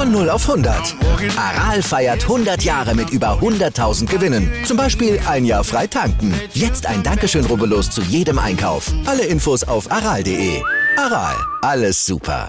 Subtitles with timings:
[0.00, 0.96] Von 0 auf 100.
[1.36, 4.50] Aral feiert 100 Jahre mit über 100.000 Gewinnen.
[4.64, 6.32] Zum Beispiel ein Jahr frei tanken.
[6.54, 8.90] Jetzt ein Dankeschön, rubbellos zu jedem Einkauf.
[9.04, 10.62] Alle Infos auf aral.de.
[10.96, 12.48] Aral, alles super.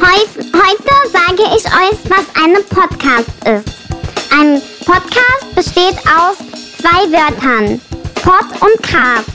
[0.00, 3.74] Heut, heute sage ich euch, was ein Podcast ist.
[4.30, 6.36] Ein Podcast besteht aus
[6.78, 7.80] zwei Wörtern.
[8.14, 9.28] Pod und Cast.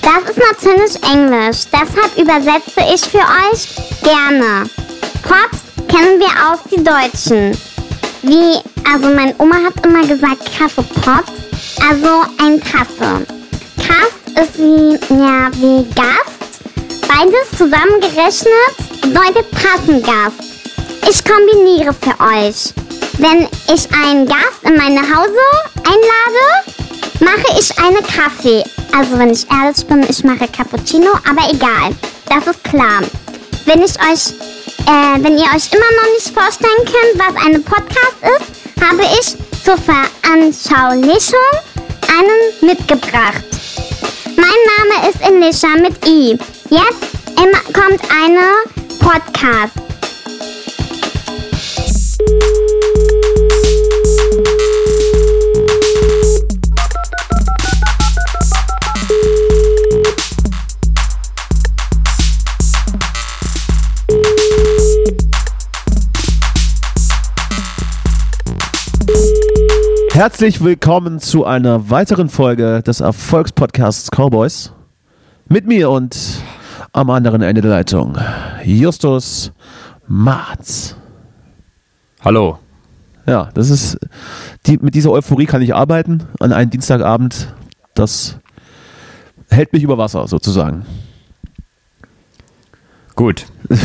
[0.00, 4.70] Das ist natürlich Englisch, deshalb übersetze ich für euch gerne.
[5.26, 5.50] Pod
[5.88, 7.56] kennen wir aus die Deutschen.
[8.22, 8.58] Wie,
[8.90, 11.24] also meine Oma hat immer gesagt Kaffeepot,
[11.88, 13.26] also ein Kaffee.
[13.76, 16.62] Cast ist wie, ja, wie Gast.
[17.08, 20.40] Beides zusammengerechnet bedeutet Tassengast.
[21.08, 22.72] Ich kombiniere für euch.
[23.18, 25.46] Wenn ich einen Gast in meine Hause
[25.78, 26.76] einlade,
[27.20, 28.62] mache ich eine Kaffee.
[28.96, 31.94] Also wenn ich ehrlich bin, ich mache Cappuccino, aber egal.
[32.28, 33.02] Das ist klar.
[33.64, 34.34] Wenn ich euch,
[34.86, 39.36] äh, wenn ihr euch immer noch nicht vorstellen könnt, was eine Podcast ist, habe ich
[39.64, 41.38] zur Veranschaulichung
[42.08, 43.44] einen mitgebracht.
[44.36, 46.38] Mein Name ist Elisha mit I.
[46.70, 47.16] Jetzt
[47.72, 48.40] kommt eine
[48.98, 49.85] Podcast.
[70.16, 74.72] Herzlich willkommen zu einer weiteren Folge des Erfolgspodcasts Cowboys.
[75.46, 76.16] Mit mir und
[76.94, 78.16] am anderen Ende der Leitung
[78.64, 79.52] Justus
[80.08, 80.96] Marz.
[82.24, 82.58] Hallo.
[83.26, 83.98] Ja, das ist
[84.64, 87.52] die, mit dieser Euphorie kann ich arbeiten an einem Dienstagabend.
[87.92, 88.38] Das
[89.50, 90.86] hält mich über Wasser sozusagen.
[93.16, 93.44] Gut.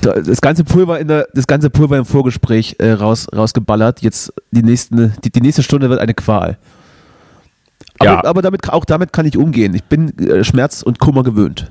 [0.00, 4.00] das ganze Pulver in der, das ganze Pulver im Vorgespräch äh, raus, rausgeballert.
[4.02, 6.58] Jetzt die nächsten, die, die nächste Stunde wird eine Qual.
[7.98, 8.24] Aber, Ja.
[8.24, 9.74] aber damit, auch damit kann ich umgehen.
[9.74, 11.70] Ich bin äh, Schmerz und Kummer gewöhnt.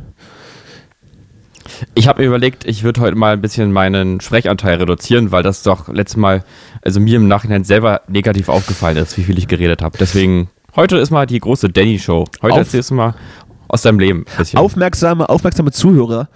[1.95, 5.63] Ich habe mir überlegt, ich würde heute mal ein bisschen meinen Sprechanteil reduzieren, weil das
[5.63, 6.43] doch letztes Mal,
[6.81, 9.97] also mir im Nachhinein selber negativ aufgefallen ist, wie viel ich geredet habe.
[9.99, 12.25] Deswegen, heute ist mal die große Danny-Show.
[12.41, 13.15] Heute Auf- erzählst du mal
[13.67, 14.59] aus deinem Leben ein bisschen.
[14.59, 16.29] Aufmerksame, aufmerksame Zuhörer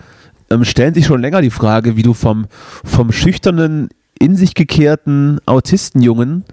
[0.52, 2.46] ähm, stellen sich schon länger die Frage, wie du vom,
[2.84, 3.90] vom schüchternen,
[4.20, 6.44] in sich gekehrten Autistenjungen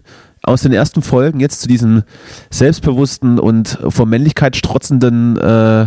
[0.43, 2.03] aus den ersten Folgen jetzt zu diesem
[2.51, 5.87] selbstbewussten und vor Männlichkeit strotzenden äh,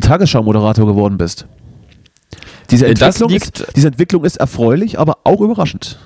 [0.00, 1.46] Tagesschau-Moderator geworden bist.
[2.70, 5.98] Diese Äh, Entwicklung, ist, diese Entwicklung ist erfreulich, aber auch überraschend.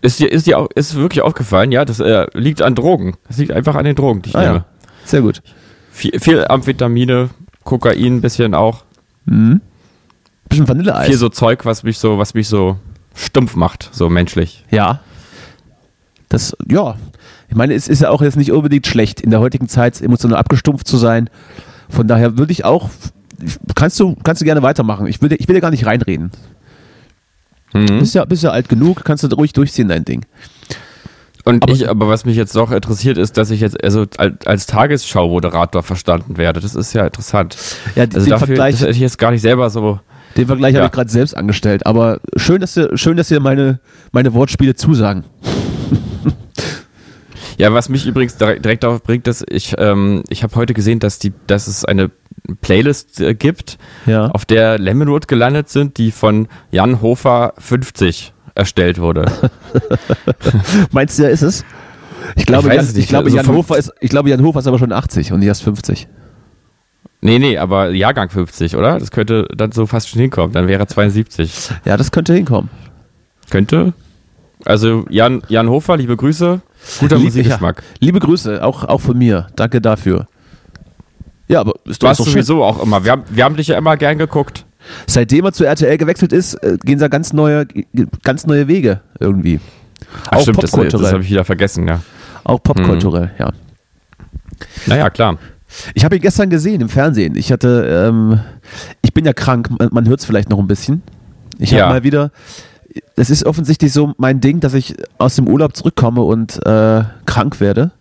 [0.00, 1.70] Ist dir, ist dir auch, ist wirklich aufgefallen?
[1.72, 3.14] Ja, das äh, liegt an Drogen.
[3.28, 4.54] Das liegt einfach an den Drogen, die ich Ah, nehme.
[4.56, 4.64] ja.
[5.04, 5.42] Sehr gut.
[5.90, 7.30] Viel, viel Amphetamine,
[7.64, 8.84] Kokain ein bisschen auch.
[10.48, 11.06] Bisschen Vanilleeis.
[11.06, 12.76] Viel so Zeug, was mich so, was mich so
[13.14, 14.64] stumpf macht, so menschlich.
[14.70, 15.00] Ja.
[16.28, 16.96] Das, ja.
[17.48, 20.38] Ich meine, es ist ja auch jetzt nicht unbedingt schlecht, in der heutigen Zeit emotional
[20.38, 21.28] abgestumpft zu sein.
[21.90, 22.88] Von daher würde ich auch,
[23.74, 25.06] kannst du, kannst du gerne weitermachen.
[25.06, 26.30] Ich will, dir- ich will dir gar nicht reinreden.
[27.74, 27.98] Mhm.
[27.98, 30.24] Bist ja, bist ja alt genug, kannst du ruhig durchziehen, dein Ding.
[31.44, 34.66] Und Aber- ich, aber was mich jetzt doch interessiert, ist, dass ich jetzt also als,
[34.66, 36.60] Tagesschau-Moderator verstanden werde.
[36.60, 37.56] Das ist ja interessant.
[37.96, 40.00] Ja, Also den dafür Vergleich, das hätte ich jetzt gar nicht selber so.
[40.36, 40.86] Den Vergleich habe Ja.
[40.86, 41.86] ich gerade selbst angestellt.
[41.86, 43.80] Aber schön, dass dir, schön, dass dir meine,
[44.12, 45.24] meine Wortspiele zusagen.
[47.58, 51.18] Ja, was mich übrigens direkt, darauf bringt, dass ich, ähm, ich habe heute gesehen, dass
[51.18, 52.10] die, dass es eine
[52.60, 54.28] Playlist äh, gibt, Ja.
[54.28, 59.30] auf der Lemonwood gelandet sind, die von Jan Hofer 50 erstellt wurde.
[60.92, 61.64] Meinst du, ja, ist es?
[62.36, 64.66] Ich glaube, weiß Jan, ich glaube, Also Jan Hofer ist, ich glaube, Jan Hofer ist
[64.66, 66.08] aber schon 80 und nicht erst 50.
[67.22, 68.98] nee, nee, aber Jahrgang 50, oder?
[68.98, 70.52] Das könnte dann so fast schon hinkommen.
[70.52, 71.70] Dann wäre er 72.
[71.84, 72.68] Ja, das könnte hinkommen.
[73.50, 73.94] Könnte.
[74.64, 76.60] Also Jan, Jan Hofer, liebe Grüße.
[77.00, 77.78] Guter Lieb- Musikgeschmack.
[77.78, 79.46] Ja, liebe Grüße, auch, auch von mir.
[79.56, 80.26] Danke dafür.
[81.48, 82.32] Ja, aber ist Du doch, hast schön.
[82.32, 83.04] sowieso auch immer.
[83.04, 84.64] Wir haben, wir haben dich ja immer gern geguckt.
[85.06, 87.66] Seitdem er zu RTL gewechselt ist, äh, gehen da ganz neue,
[88.24, 89.60] ganz neue Wege irgendwie.
[90.26, 92.00] Ach, auch stimmt, das, das habe ich wieder vergessen, ja.
[92.44, 93.52] auch popkulturell, ja.
[94.86, 95.38] Naja, klar.
[95.94, 97.36] Ich habe ihn gestern gesehen im Fernsehen.
[97.36, 98.40] Ich hatte, ähm,
[99.02, 101.02] ich bin ja krank, man, hört es vielleicht noch ein bisschen.
[101.58, 101.84] Ich Ja.
[101.84, 102.30] habe mal wieder,
[103.16, 107.60] es ist offensichtlich so mein Ding, dass ich aus dem Urlaub zurückkomme und äh, krank
[107.60, 107.92] werde.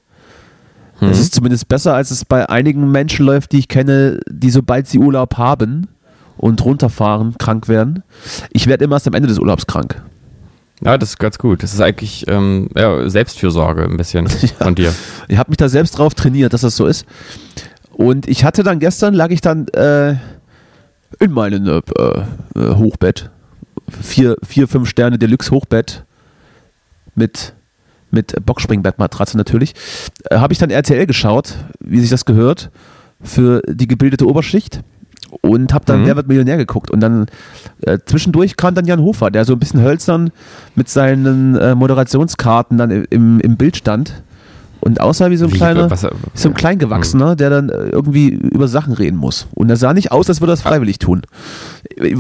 [0.99, 4.85] Das ist zumindest besser, als es bei einigen Menschen läuft, die ich kenne, die sobald
[4.87, 5.87] sie Urlaub haben
[6.37, 8.03] und runterfahren, krank werden.
[8.51, 9.99] Ich werde immer erst am Ende des Urlaubs krank.
[10.83, 11.61] Ja, das ist ganz gut.
[11.63, 14.27] Das ist eigentlich ähm, ja, Selbstfürsorge ein bisschen
[14.59, 14.93] von dir.
[15.27, 17.05] Ich habe mich da selbst drauf trainiert, dass das so ist.
[17.91, 20.15] Und ich hatte dann gestern, lag ich dann äh,
[21.19, 21.81] in meinem äh,
[22.59, 23.29] äh, Hochbett.
[24.01, 26.05] Vier, vier, fünf Sterne Deluxe Hochbett
[27.13, 27.53] mit,
[28.09, 29.73] mit Boxspringbettmatratze natürlich.
[30.29, 32.71] Äh, habe ich dann RTL geschaut, wie sich das gehört,
[33.21, 34.81] für die gebildete Oberschicht.
[35.41, 36.05] Und habe dann Mhm.
[36.07, 36.91] Wer wird Millionär geguckt.
[36.91, 37.27] Und dann
[37.81, 40.31] äh, zwischendurch kam dann Jan Hofer, der so ein bisschen hölzern
[40.75, 44.21] mit seinen äh, Moderationskarten dann im, im Bild stand.
[44.83, 45.87] Und aussah wie so ein kleiner,
[46.33, 49.47] so ein Kleingewachsener, der dann äh, irgendwie über Sachen reden muss.
[49.53, 51.21] Und er sah nicht aus, als würde er das freiwillig tun.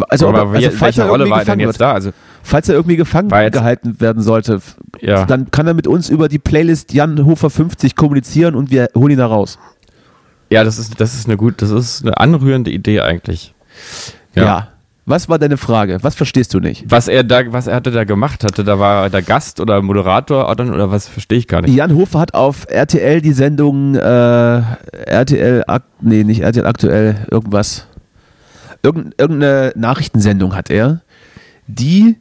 [0.09, 1.93] Also, aber wie, also falls welche er Rolle irgendwie gefangen wird, da?
[1.93, 2.11] Also,
[2.43, 4.59] falls er irgendwie gefangen jetzt- gehalten werden sollte,
[4.99, 5.25] ja.
[5.25, 9.11] dann kann er mit uns über die Playlist Jan Hofer 50 kommunizieren und wir holen
[9.11, 9.57] ihn da raus.
[10.51, 13.53] Ja, das ist, das ist eine gut, das ist eine anrührende Idee eigentlich.
[14.35, 14.67] Ja.
[15.05, 15.97] Was war deine Frage?
[16.01, 16.85] Was verstehst du nicht?
[16.87, 19.81] Was er da, was er hatte da gemacht hatte, da war er der Gast oder
[19.81, 21.73] Moderator oder, oder was verstehe ich gar nicht.
[21.73, 24.61] Jan Hofer hat auf RTL die Sendung äh,
[25.05, 25.63] RTL,
[26.01, 27.87] nee, nicht RTL aktuell, irgendwas.
[28.83, 31.01] Irgend, irgendeine Nachrichtensendung hat er,
[31.67, 32.17] die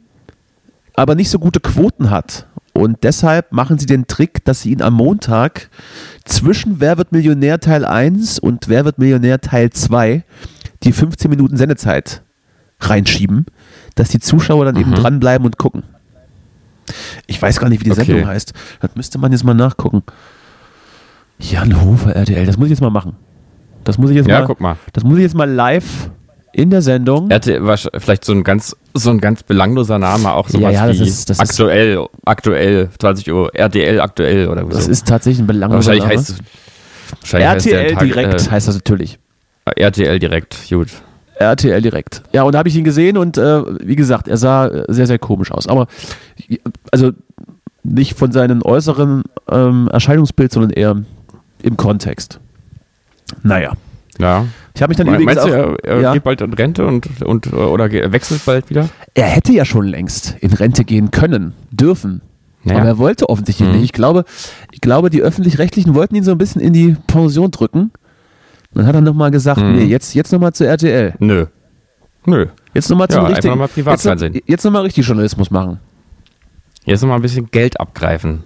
[0.95, 2.47] aber nicht so gute Quoten hat.
[2.73, 5.69] Und deshalb machen sie den Trick, dass sie ihn am Montag
[6.25, 10.23] zwischen Wer wird Millionär Teil 1 und Wer wird Millionär Teil 2
[10.83, 12.21] die 15 Minuten Sendezeit
[12.79, 13.45] reinschieben,
[13.95, 15.83] dass die Zuschauer dann eben dranbleiben und gucken.
[17.27, 18.05] Ich weiß gar nicht, wie die Okay.
[18.05, 18.53] Sendung heißt.
[18.79, 20.03] Das müsste man jetzt mal nachgucken.
[21.39, 23.15] Jan Hofer RTL, das muss ich jetzt mal machen.
[23.83, 24.77] Das muss ich jetzt Ja, mal, guck mal.
[24.93, 26.09] das muss ich jetzt mal live
[26.53, 27.29] in der Sendung.
[27.29, 27.61] Er hatte
[27.99, 31.07] vielleicht so ein ganz, so ein ganz belangloser Name, auch sowas Ja, ja, das wie
[31.07, 34.91] ist- das ist- aktuell, aktuell, 20 Uhr, RTL aktuell oder Das so.
[34.91, 36.15] ist tatsächlich ein belangloser wahrscheinlich Name.
[36.19, 39.19] heißt es, wahrscheinlich heißt der RTL Tag, direkt heißt das natürlich.
[39.65, 40.87] Äh, RTL direkt, gut.
[41.35, 42.21] RTL direkt.
[42.33, 45.07] Ja, und da habe ich ihn gesehen und äh, wie gesagt, er sah äh, sehr,
[45.07, 45.67] sehr komisch aus.
[45.67, 45.87] Aber
[46.91, 47.11] also
[47.83, 51.01] nicht von seinem äußeren ähm, Erscheinungsbild, sondern eher
[51.63, 52.39] im Kontext.
[53.41, 53.71] Naja.
[54.19, 54.45] Ja.
[54.75, 56.53] Ich habe mich dann Me- übrigens Meinst du, auch, er, er ja, geht bald in
[56.53, 58.89] Rente und, und oder wechselt bald wieder?
[59.13, 62.21] er hätte ja schon längst in Rente gehen können, dürfen.
[62.63, 62.77] Ja.
[62.77, 63.75] Aber er wollte offensichtlich Mhm.
[63.75, 63.85] nicht.
[63.85, 64.23] Ich glaube,
[64.71, 67.91] ich glaube, die Öffentlich-Rechtlichen wollten ihn so ein bisschen in die Pension drücken.
[68.73, 69.75] Dann hat er nochmal gesagt, Mhm.
[69.77, 71.13] nee, jetzt, jetzt nochmal zu RTL.
[71.19, 71.47] Nö.
[72.25, 72.45] Nö.
[72.73, 73.57] Jetzt nochmal Ja, zum einfach richtigen.
[73.57, 73.93] noch mal.
[74.29, 75.79] Jetzt, jetzt nochmal richtig Journalismus machen.
[76.85, 78.43] Jetzt noch mal ein bisschen Geld abgreifen.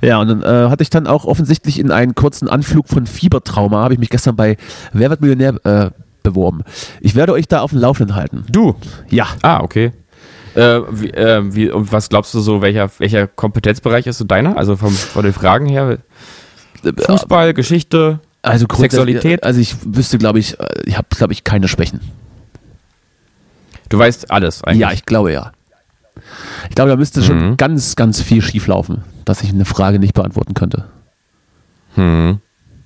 [0.00, 3.82] Ja, und dann äh, hatte ich dann auch offensichtlich in einen kurzen Anflug von Fiebertrauma,
[3.82, 4.56] habe ich mich gestern bei
[4.92, 5.90] Wer wird Millionär äh,
[6.22, 6.62] beworben.
[7.00, 8.44] Ich werde euch da auf dem Laufenden halten.
[8.50, 8.74] Du?
[9.08, 9.28] Ja.
[9.42, 9.92] Ah, okay.
[10.54, 14.56] Äh, wie, äh, wie, und was glaubst du so, welcher, welcher Kompetenzbereich ist so deiner?
[14.56, 15.98] Also vom, von den Fragen her?
[16.82, 18.20] Fußball, Geschichte?
[18.42, 19.44] Also Sexualität?
[19.44, 22.00] Also ich wüsste, glaube ich, äh, ich habe, glaube ich, keine Schwächen.
[23.88, 24.80] Du weißt alles eigentlich.
[24.80, 25.52] Ja, ich glaube ja.
[26.68, 27.56] Ich glaube, da müsste schon Mhm.
[27.56, 30.86] ganz, ganz viel schief laufen, dass ich eine Frage nicht beantworten könnte.
[31.94, 32.38] Hm.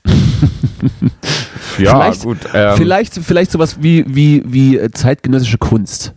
[1.79, 2.38] ja, Vielleicht- gut.
[2.53, 6.15] Ähm, vielleicht, vielleicht sowas wie, wie, wie äh, zeitgenössische Kunst.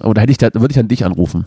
[0.00, 1.46] Oder hätte ich da, würde ich an dich anrufen.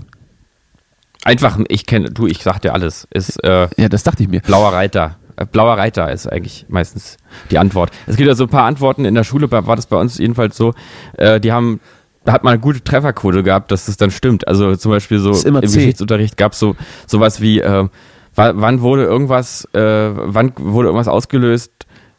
[1.23, 3.07] Einfach, ich kenne, du, ich sag dir alles.
[3.13, 4.39] Ist äh, Ja, das dachte ich mir.
[4.41, 5.17] blauer Reiter.
[5.35, 7.17] Äh, Blauer Reiter ist eigentlich meistens
[7.51, 7.91] die Antwort.
[8.07, 10.55] Es gibt ja so ein paar Antworten in der Schule, war das bei uns jedenfalls
[10.57, 10.73] so.
[11.17, 11.79] Äh, die haben,
[12.27, 14.49] da hat man eine gute Trefferquote gehabt, dass das dann stimmt.
[14.49, 15.61] Also zum Beispiel so im.
[15.61, 17.87] Geschichtsunterricht gab es so sowas wie, äh,
[18.35, 21.71] wa- wann wurde irgendwas, äh, wann wurde irgendwas ausgelöst?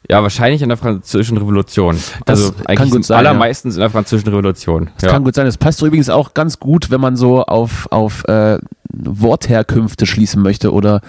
[0.09, 1.97] Ja, wahrscheinlich in der Französischen Revolution.
[2.25, 4.89] Das also kann gut sein, allermeistens in der Französischen Revolution.
[4.99, 5.45] Das kann gut sein.
[5.45, 8.59] Das passt übrigens auch ganz gut, wenn man so auf, auf äh,
[8.91, 11.03] Wortherkünfte schließen möchte oder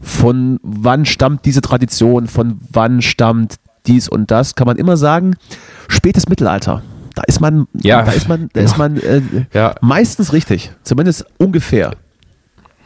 [0.00, 5.34] von wann stammt diese Tradition, von wann stammt dies und das, kann man immer sagen,
[5.88, 6.82] spätes Mittelalter.
[7.18, 8.02] Da ist man, Ja.
[8.04, 9.20] da ist man, da ist man äh,
[9.52, 9.74] Ja.
[9.80, 11.96] meistens richtig, zumindest ungefähr.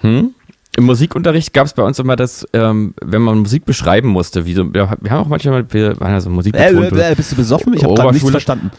[0.01, 0.31] Hm?
[0.75, 4.55] Im Musikunterricht gab es bei uns immer das, ähm, wenn man Musik beschreiben musste, wie
[4.55, 7.75] so, wir, haben auch manchmal, wir waren ja so Musik Äh, äh, bist du besoffen?
[7.75, 8.71] Ich habe gerade nichts verstanden.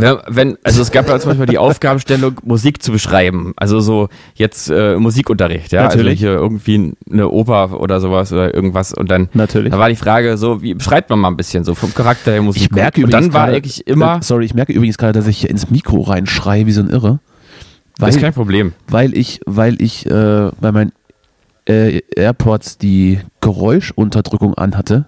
[0.00, 3.52] Wenn, wenn, also es gab bei uns manchmal die Aufgabenstellung, Musik zu beschreiben.
[3.56, 5.82] Also so jetzt äh, Musikunterricht, ja.
[5.84, 6.24] Natürlich.
[6.26, 8.92] Also irgendwie eine Oper oder sowas oder irgendwas.
[8.92, 9.70] Und dann Natürlich.
[9.72, 12.42] da war die Frage so, wie beschreibt man mal ein bisschen so vom Charakter der
[12.42, 12.62] Musik?
[12.62, 15.12] Ich merke und übrigens dann war gerade- eigentlich immer, Äh, sorry, ich merke übrigens gerade,
[15.18, 17.20] dass ich hier ins Mikro reinschreie wie so ein Irre.
[17.96, 18.72] das Weil, ist kein Problem.
[18.88, 20.92] weil ich, weil ich äh, bei meinen
[21.68, 25.06] äh, AirPods die Geräuschunterdrückung anhatte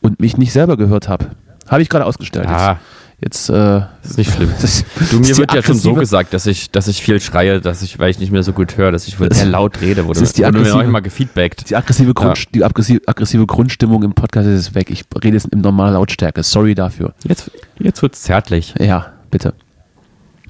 [0.00, 1.26] und mich nicht selber gehört habe.
[1.68, 2.46] Habe ich gerade ausgestellt.
[2.48, 2.80] Ah, Jetzt,
[3.20, 4.50] äh, Das ist nicht schlimm.
[5.10, 7.98] Du, mir wird ja schon so gesagt, dass ich, dass ich viel schreie, dass ich,
[7.98, 10.38] weil ich nicht mehr so gut höre, dass ich wohl sehr laut rede, wurde, ist
[10.38, 11.68] die wurde mir aggressive- noch mal gefeedbackt.
[11.70, 14.90] Die aggressive, Grund, die aggressive, aggressive Grundstimmung im Podcast ist weg.
[14.90, 16.42] Ich rede jetzt in normaler Lautstärke.
[16.44, 17.12] Sorry dafür.
[17.24, 18.74] Jetzt, jetzt wird's zärtlich.
[18.78, 19.54] Ja, bitte.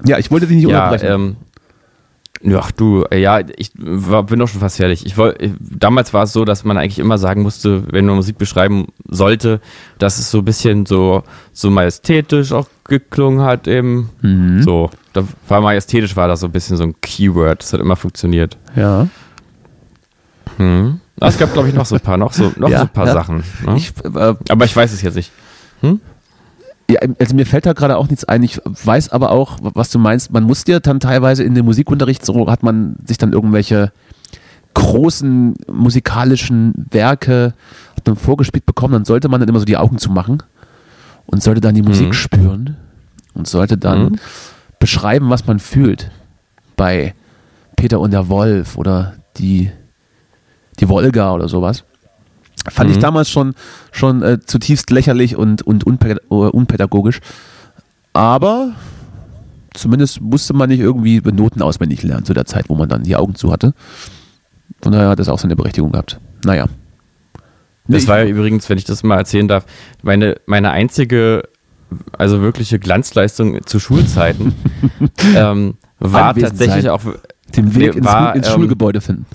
[0.05, 1.13] Ja, ich wollte dich nicht Ja, unterbrechen.
[1.13, 1.35] ähm,
[2.41, 5.05] ja, du, ja, ich war, bin doch schon fast fertig.
[5.05, 8.15] Ich wollte, ich- damals war es so, dass man eigentlich immer sagen musste, wenn man
[8.15, 9.59] Musik beschreiben sollte,
[9.97, 14.09] dass es so ein bisschen so, so majestätisch auch geklungen hat eben.
[14.21, 14.63] Mhm.
[14.63, 17.61] So, da war majestätisch war das so ein bisschen so ein Keyword.
[17.61, 18.57] Das hat immer funktioniert.
[18.75, 19.07] ja.
[21.21, 22.89] Ah, Es gab, glaube ich, noch so ein paar, noch so, noch Ja, so ein
[22.89, 23.13] paar ja.
[23.13, 23.43] Sachen.
[23.65, 23.75] Ne?
[23.77, 25.31] Ich, äh, Aber ich weiß es jetzt nicht.
[26.89, 28.41] Ja, also mir fällt da gerade auch nichts ein.
[28.43, 30.31] Ich weiß aber auch, was du meinst.
[30.33, 33.91] Man muss dir dann teilweise in dem Musikunterricht, so hat man sich dann irgendwelche
[34.73, 37.53] großen musikalischen Werke
[37.97, 40.43] hat man vorgespielt bekommen, dann sollte man dann immer so die Augen zumachen
[41.25, 42.13] und sollte dann die Musik Mhm.
[42.13, 42.77] spüren
[43.33, 44.15] und sollte dann Mhm.
[44.79, 46.11] beschreiben, was man fühlt
[46.77, 47.13] bei
[47.75, 49.71] Peter und der Wolf oder die,
[50.79, 51.83] die Wolga oder sowas.
[52.67, 53.01] Fand ich Mhm.
[53.01, 53.53] damals schon,
[53.91, 57.19] schon äh, zutiefst lächerlich und, und äh, unpädagogisch.
[58.13, 58.73] Aber
[59.73, 63.15] zumindest musste man nicht irgendwie Noten auswendig lernen zu der Zeit, wo man dann die
[63.15, 63.73] Augen zu hatte.
[64.81, 66.19] Von daher hat das auch seine Berechtigung gehabt.
[66.43, 66.65] Naja.
[67.87, 69.65] Das war ja übrigens, wenn ich das mal erzählen darf,
[70.03, 71.43] meine, meine einzige,
[72.15, 74.53] also wirkliche Glanzleistung zu Schulzeiten
[75.35, 77.01] ähm, war tatsächlich auch,
[77.55, 79.25] den Weg ins, war, ins ähm, Schulgebäude finden.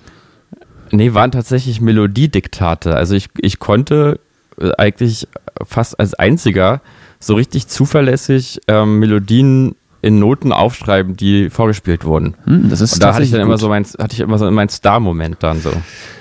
[0.90, 2.96] Nee, waren tatsächlich Melodiediktate.
[2.96, 4.20] Also ich, ich konnte
[4.60, 5.28] äh, eigentlich
[5.64, 6.80] fast als einziger
[7.18, 12.34] so richtig zuverlässig ähm, Melodien in Noten aufschreiben, die vorgespielt wurden.
[12.44, 13.60] Hm, das ist Und da hatte ich dann immer gut.
[13.60, 15.72] so mein, hatte ich immer so meinen Star-Moment dann so.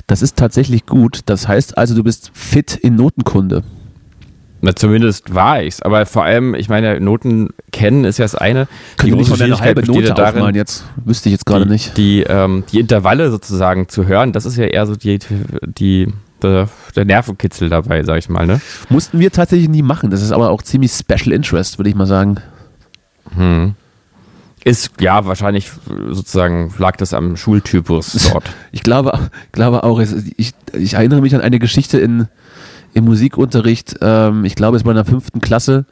[0.08, 1.20] Das ist tatsächlich gut.
[1.26, 3.64] Das heißt also, du bist fit in Notenkunde.
[4.66, 5.82] Na, zumindest war ich's.
[5.82, 8.70] Aber vor allem, ich meine, Noten kennen ist ja das eine.
[8.96, 10.86] Können nicht mal eine halbe Note ja darin, jetzt?
[11.04, 11.98] Wüsste ich jetzt gerade die, nicht.
[11.98, 15.20] Die, ähm, die Intervalle sozusagen zu hören, das ist ja eher so die,
[15.64, 16.08] die,
[16.42, 18.62] der, der Nervenkitzel dabei, sag ich mal, ne?
[18.88, 20.12] Mussten wir tatsächlich nie machen.
[20.12, 22.38] Das ist aber auch ziemlich Special Interest, würde ich mal sagen.
[23.36, 23.76] Hm.
[24.64, 25.72] Ist, ja, wahrscheinlich
[26.10, 28.50] sozusagen lag das am Schultypus dort.
[28.72, 32.30] Ich glaube, glaube auch, ich, ich erinnere mich an eine Geschichte in,
[32.94, 33.96] im Musikunterricht.
[34.02, 35.86] Ähm, ich glaube, es war in der fünften Klasse,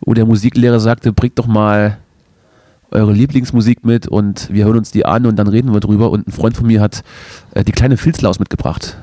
[0.00, 1.98] wo der Musiklehrer sagte, bringt doch mal
[2.90, 6.10] eure Lieblingsmusik mit und wir hören uns die an und dann reden wir drüber.
[6.10, 7.02] Und ein Freund von mir hat
[7.54, 8.96] äh, die kleine Filzlaus mitgebracht.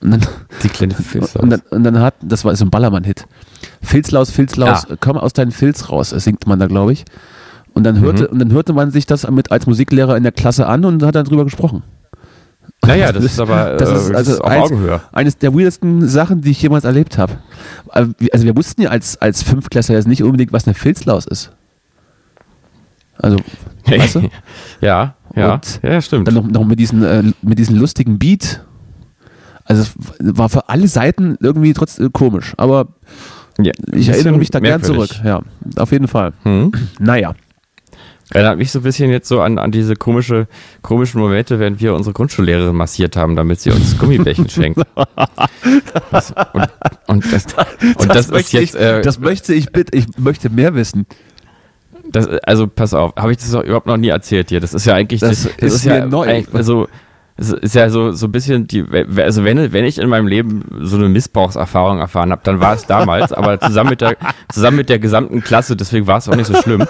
[0.00, 0.20] Und dann,
[0.62, 1.42] Die kleine Filzlaus.
[1.42, 3.26] und dann, und dann hat, das war so ein Ballermann-Hit.
[3.82, 4.96] Filzlaus, Filzlaus, Ah.
[5.00, 7.04] komm aus deinem Filz raus, äh, singt man da, glaube ich.
[7.72, 8.28] Und dann, hörte, Mhm.
[8.28, 11.16] und dann hörte man sich das mit als Musiklehrer in der Klasse an und hat
[11.16, 11.82] dann drüber gesprochen.
[12.86, 15.00] Naja, das ist aber Das äh, ist das also ist auf eins- Augenhöhe.
[15.12, 17.34] Eines der weirdesten Sachen, die ich jemals erlebt habe.
[17.88, 21.26] Aber wir- Also wir wussten ja als, als Fünftklässler jetzt nicht unbedingt, was eine Filzlaus
[21.26, 21.50] ist.
[23.18, 23.38] Also,
[23.86, 24.28] weißt du?
[24.80, 26.26] ja, ja, Und ja, stimmt.
[26.28, 28.62] Dann noch, noch mit, diesen, äh, mit diesem lustigen Beat.
[29.64, 29.90] Also es
[30.36, 32.52] war für alle Seiten irgendwie trotzdem komisch.
[32.58, 32.88] Aber
[33.58, 35.10] Ja, ich erinnere mich da gern zurück.
[35.24, 35.40] Ja,
[35.76, 36.32] auf jeden Fall.
[36.42, 36.72] Hm?
[36.98, 37.34] Naja.
[38.30, 40.46] Erinnert mich so ein bisschen jetzt so an, an diese komische,
[40.80, 44.80] komischen Momente, wenn wir unsere Grundschullehrerin massiert haben, damit sie uns Gummibärchen schenkt.
[46.10, 46.68] Das, und,
[47.06, 47.46] und das,
[47.96, 51.06] und das, ist möchte jetzt, ich, äh, das möchte ich bitte, ich möchte mehr wissen.
[52.10, 54.60] das, also pass auf, habe ich das überhaupt noch nie erzählt dir?
[54.60, 56.44] Das ist ja eigentlich, Das ist ja mir neu.
[56.52, 56.88] Also,
[57.36, 58.84] es ist ja so, so ein bisschen die,
[59.16, 62.86] also wenn, wenn ich in meinem Leben so eine Missbrauchserfahrung erfahren habe, dann war es
[62.86, 64.16] damals, aber zusammen mit der,
[64.52, 66.84] zusammen mit der gesamten Klasse, deswegen war es auch nicht so schlimm.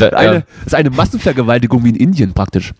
[0.00, 2.72] Da, äh, Eine, das ist eine Massenvergewaltigung wie in Indien praktisch.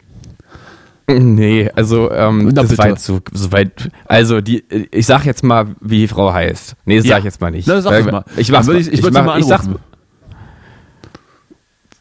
[1.08, 2.78] Nee, also ähm, Na, das bitte.
[2.82, 3.90] war jetzt so, so weit.
[4.06, 6.75] Also die, ich sag jetzt mal, wie die Frau heißt.
[6.84, 7.10] Nee, das Ja.
[7.12, 7.68] sag ich jetzt mal nicht.
[7.68, 8.25] Na, sag Äh, mal.
[8.36, 8.75] Ich mach's mal.
[8.75, 9.84] ich, ich, würde mach- mal ich sag's, anrufen.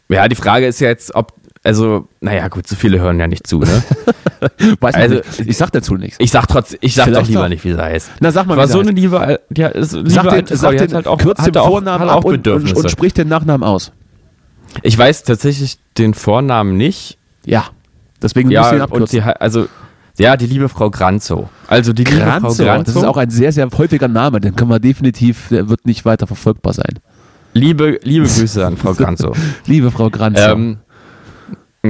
[0.09, 1.33] Ja, die Frage ist ja jetzt, ob,
[1.65, 3.83] also, naja, gut, so viele hören ja nicht zu, ne?
[4.79, 5.39] Weiß Also, nicht.
[5.47, 6.17] Ich sag dazu nichts.
[6.19, 7.49] Ich sag trotzdem, ich sag Vielleicht doch lieber doch.
[7.49, 8.11] nicht, wie sie heißt.
[8.19, 8.89] Na, sag mal, War wie so heißt.
[8.89, 11.43] eine liebe, die hat, ist, liebe Sag den, Frau, sag die den halt auch, kürz
[11.43, 13.91] den Vornamen auch ab und, und, sprich den Nachnamen aus.
[14.83, 17.17] ich weiß tatsächlich den Vornamen nicht.
[17.45, 17.65] Ja.
[18.21, 19.25] Deswegen Ja, musst du ihn und abkürzen.
[19.25, 19.67] hat- also,
[20.17, 21.49] ja, die liebe Frau Granzo.
[21.67, 22.83] Also die liebe Frau Granzo, Granzo.
[22.93, 24.39] das ist auch ein sehr, sehr häufiger Name.
[24.39, 26.99] Den können wir definitiv, der wird nicht weiter verfolgbar sein.
[27.53, 29.33] liebe, liebe Grüße an Frau Granzo.
[29.65, 30.41] Liebe Frau Granzo.
[30.41, 30.77] ähm,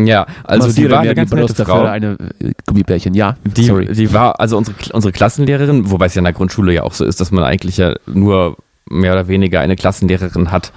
[0.04, 1.82] ja, also die war eine ganz die nette Frau.
[1.82, 3.14] für eine äh, Gummibärchen.
[3.14, 3.94] Ja, Die, sorry.
[3.94, 7.06] die war, also unsere, unsere Klassenlehrerin, wobei es ja in der Grundschule ja auch so
[7.06, 8.58] ist, dass man eigentlich ja nur
[8.90, 10.72] mehr oder weniger eine Klassenlehrerin hat,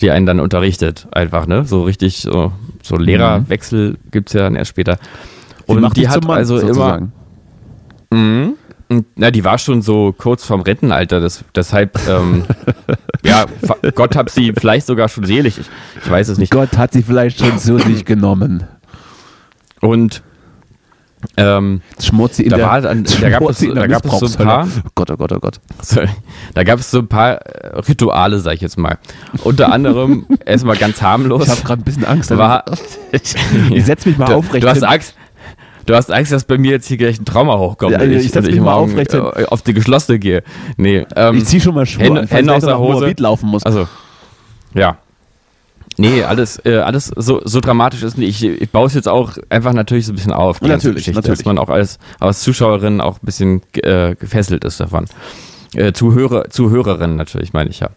[0.00, 1.06] die einen dann unterrichtet.
[1.12, 1.64] Einfach, ne?
[1.64, 2.52] So richtig, so,
[2.82, 4.98] so Lehrerwechsel gibt's ja dann erst später.
[5.66, 6.66] Und die hat also immer.
[6.68, 7.12] sozusagen.
[9.16, 12.44] Na, die war schon so kurz vorm Rentenalter, das, deshalb, ähm,
[13.24, 13.46] ja,
[13.94, 15.66] Gott hat sie vielleicht sogar schon selig, ich,
[16.02, 16.50] ich weiß es nicht.
[16.50, 18.64] Gott hat sie vielleicht schon zu sich genommen.
[19.80, 20.22] Und
[21.36, 24.04] ähm, Schmutzi in da, der, war dann, da gab es, Schmutzi in der da gab
[24.04, 24.92] es so ein paar, Missbrauchshölle.
[24.94, 25.60] Gott, oh Gott, oh Gott.
[25.80, 26.08] Sorry.
[26.54, 28.98] Da gab es so ein paar äh, Rituale, sag ich jetzt mal.
[29.44, 31.44] Unter anderem, erstmal ganz harmlos.
[31.44, 32.30] Ich habe gerade ein bisschen Angst.
[32.36, 32.64] war,
[33.12, 33.34] ich
[33.70, 34.64] ich setz mich mal aufrecht.
[34.64, 34.82] du hast.
[34.82, 35.14] Angst.
[35.86, 37.92] Du hast Angst, dass bei mir jetzt hier gleich ein Trauma hochkommt.
[37.92, 40.42] Ja, wenn ich setz mich mal morgen, aufrecht äh, auf die geschlossene gehe.
[40.76, 43.14] Nee, ähm, Ich zieh schon mal Schuhe Hände- an, Hände ich aus der Hose.
[43.18, 43.64] Laufen muss.
[43.64, 43.88] Also,
[44.74, 44.96] ja.
[45.98, 48.42] Nee, alles, äh, alles so, so dramatisch ist nicht.
[48.42, 50.60] Ich, ich baue es jetzt auch einfach natürlich so ein bisschen auf.
[50.62, 51.38] Natürlich, natürlich.
[51.38, 55.04] Dass man auch als, als Zuschauerin auch ein bisschen äh, gefesselt ist davon.
[55.74, 57.90] Äh, Zuhörer, Zuhörerin natürlich, meine ich ja.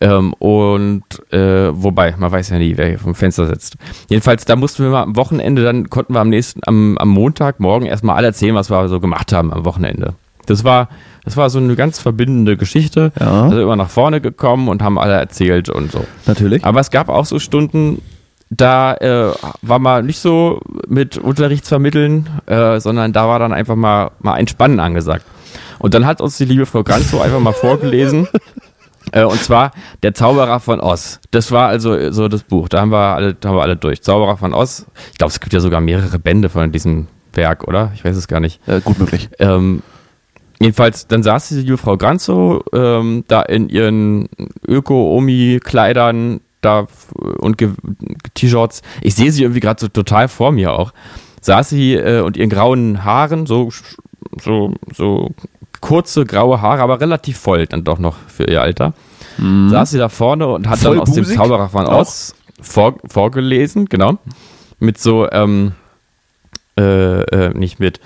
[0.00, 3.76] Ähm, und äh, wobei, man weiß ja nie, wer hier vom Fenster sitzt.
[4.08, 7.86] Jedenfalls, da mussten wir mal am Wochenende, dann konnten wir am nächsten, am, am Montagmorgen
[7.86, 10.14] erstmal alle erzählen, was wir so gemacht haben am Wochenende.
[10.46, 10.88] Das war,
[11.24, 13.12] das war so eine ganz verbindende Geschichte.
[13.20, 13.44] Ja.
[13.44, 16.04] Also immer nach vorne gekommen und haben alle erzählt und so.
[16.26, 16.64] Natürlich.
[16.64, 18.02] Aber es gab auch so Stunden,
[18.50, 19.32] da äh,
[19.62, 24.80] war mal nicht so mit Unterrichtsvermitteln, äh, sondern da war dann einfach mal, mal Entspannen
[24.80, 25.24] angesagt.
[25.78, 28.28] Und dann hat uns die liebe Frau Granzo einfach mal vorgelesen.
[29.12, 31.20] Äh, und zwar Der Zauberer von Oz.
[31.30, 32.68] Das war also so das Buch.
[32.68, 34.02] Da haben wir alle, da haben wir alle durch.
[34.02, 34.86] Zauberer von Oz.
[35.12, 37.92] Ich glaube, es gibt ja sogar mehrere Bände von diesem Werk, oder?
[37.94, 38.60] Ich weiß es gar nicht.
[38.68, 39.28] Äh, gut möglich.
[39.38, 39.82] Ähm,
[40.58, 44.28] jedenfalls, dann saß die liebe Frau Granzo ähm, da in ihren
[44.66, 47.56] Öko-Omi-Kleidern da f- und
[48.34, 48.82] T-Shirts.
[49.00, 50.92] Ich sehe sie irgendwie gerade so total vor mir auch.
[51.40, 53.70] Saß sie äh, und ihren grauen Haaren, so,
[54.42, 55.30] so, so
[55.80, 58.92] kurze graue Haare, aber relativ voll dann doch noch für ihr Alter.
[59.38, 61.36] Saß sie da vorne und hat dann aus dem Vollbusig?
[61.36, 62.00] Zauberer von Auch?
[62.00, 64.18] Oz vor, vorgelesen, genau.
[64.78, 65.72] Mit so, ähm,
[66.78, 68.00] äh, äh, nicht mit,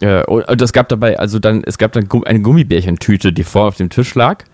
[0.00, 3.76] äh, und es gab dabei, also dann, es gab dann eine Gummibärchentüte, die vor auf
[3.76, 4.44] dem Tisch lag.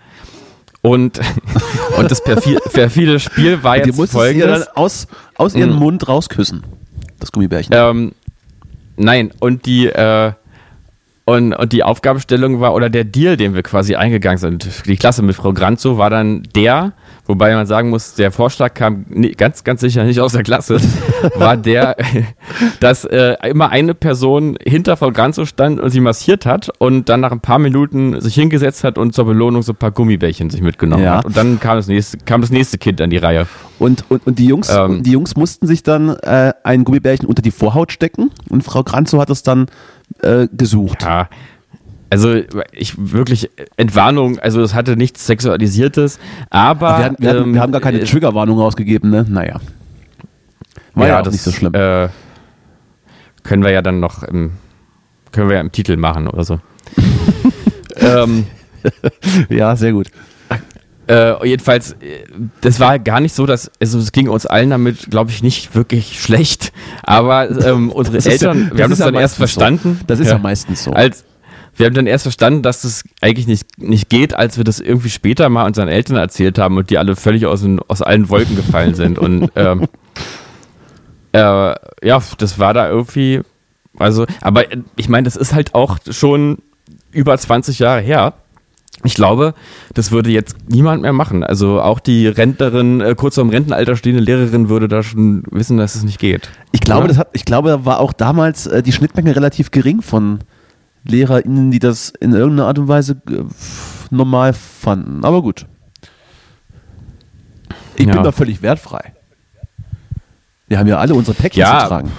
[0.81, 1.19] Und,
[1.97, 4.65] und das perfi perfide Spiel war Die jetzt ihr folgendes.
[4.65, 5.79] dann aus, aus ihrem Mhm.
[5.79, 6.63] Mund rausküssen.
[7.19, 7.73] Das Gummibärchen.
[7.75, 8.11] Ähm,
[8.97, 10.33] nein, und die, äh,
[11.27, 15.21] und, und die Aufgabenstellung war, oder der Deal, den wir quasi eingegangen sind, die Klasse
[15.23, 16.93] mit Frau Granzo, war dann der,
[17.25, 20.77] wobei man sagen muss, der Vorschlag kam ganz, ganz sicher nicht aus der Klasse,
[21.35, 21.97] war der,
[22.79, 27.19] dass äh, immer eine Person hinter Frau Granzo stand und sie massiert hat und dann
[27.19, 30.61] nach ein paar Minuten sich hingesetzt hat und zur Belohnung so ein paar Gummibärchen sich
[30.61, 31.17] mitgenommen Ja.
[31.17, 31.25] hat.
[31.25, 33.47] Und dann kam das nächste, kam das nächste Kind an die Reihe.
[33.79, 35.03] Und, und, und die Jungs, Ähm.
[35.03, 39.19] die Jungs mussten sich dann äh, ein Gummibärchen unter die Vorhaut stecken und Frau Granzo
[39.19, 39.67] hat es dann
[40.21, 41.03] äh, gesucht.
[41.03, 41.29] Ja.
[42.09, 42.35] Also
[42.71, 47.61] ich wirklich Entwarnung, also es hatte nichts Sexualisiertes, aber wir, hatten, wir, hatten, ähm, wir
[47.61, 49.25] haben gar keine äh, Triggerwarnung rausgegeben, ne?
[49.27, 49.59] Naja.
[50.95, 51.73] War ja, auch das, nicht so schlimm.
[51.73, 52.07] Äh,
[53.43, 54.53] können wir ja dann noch im,
[55.31, 56.59] können wir ja im Titel machen oder so.
[57.97, 58.47] ähm,
[59.49, 60.07] ja, sehr gut.
[61.07, 62.25] Äh, jedenfalls, äh,
[62.61, 65.73] das war gar nicht so, dass, also es ging uns allen damit, glaube ich, nicht
[65.73, 66.73] wirklich schlecht.
[67.03, 69.59] Aber ähm, unsere ja- Eltern, das wir haben das ja dann erst meistens so.
[69.59, 70.01] verstanden.
[70.07, 70.91] Das ist ja, meistens so.
[70.91, 71.23] Als,
[71.77, 75.09] wir haben dann erst verstanden, dass das eigentlich nicht, nicht geht, als wir das irgendwie
[75.09, 78.55] später mal unseren Eltern erzählt haben und die alle völlig aus, den, aus allen Wolken
[78.55, 79.17] gefallen sind.
[79.17, 79.87] Und ähm,
[81.31, 83.41] äh, ja, das war da irgendwie,
[83.97, 84.63] also, aber
[84.95, 86.57] ich meine, das ist halt auch schon
[87.11, 88.33] über 20 Jahre her.
[89.03, 89.53] Ich glaube,
[89.93, 91.43] das würde jetzt niemand mehr machen.
[91.43, 95.77] Also auch die Rentnerin, äh, kurz vor dem Rentenalter stehende Lehrerin würde da schon wissen,
[95.77, 96.49] dass es nicht geht.
[96.71, 97.07] Ich glaube, Oder?
[97.09, 100.39] das hat, ich glaube, da war auch damals äh, die Schnittmenge relativ gering von
[101.07, 103.43] LehrerInnen, die das in irgendeiner Art und Weise äh,
[104.09, 105.23] normal fanden.
[105.23, 105.65] Aber gut.
[107.95, 108.13] Ich Ja.
[108.13, 109.13] bin da völlig wertfrei.
[110.67, 111.79] Wir haben ja alle unsere Päckchen Ja.
[111.81, 112.11] zu tragen.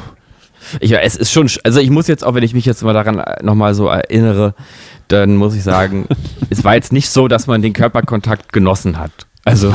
[0.81, 2.93] Ich, es ist schon, sch- also ich muss jetzt, auch wenn ich mich jetzt mal
[2.93, 4.55] daran nochmal so erinnere,
[5.09, 6.07] dann muss ich sagen,
[6.51, 9.13] es war jetzt nicht so, dass man den Körperkontakt genossen hat.
[9.45, 9.73] Also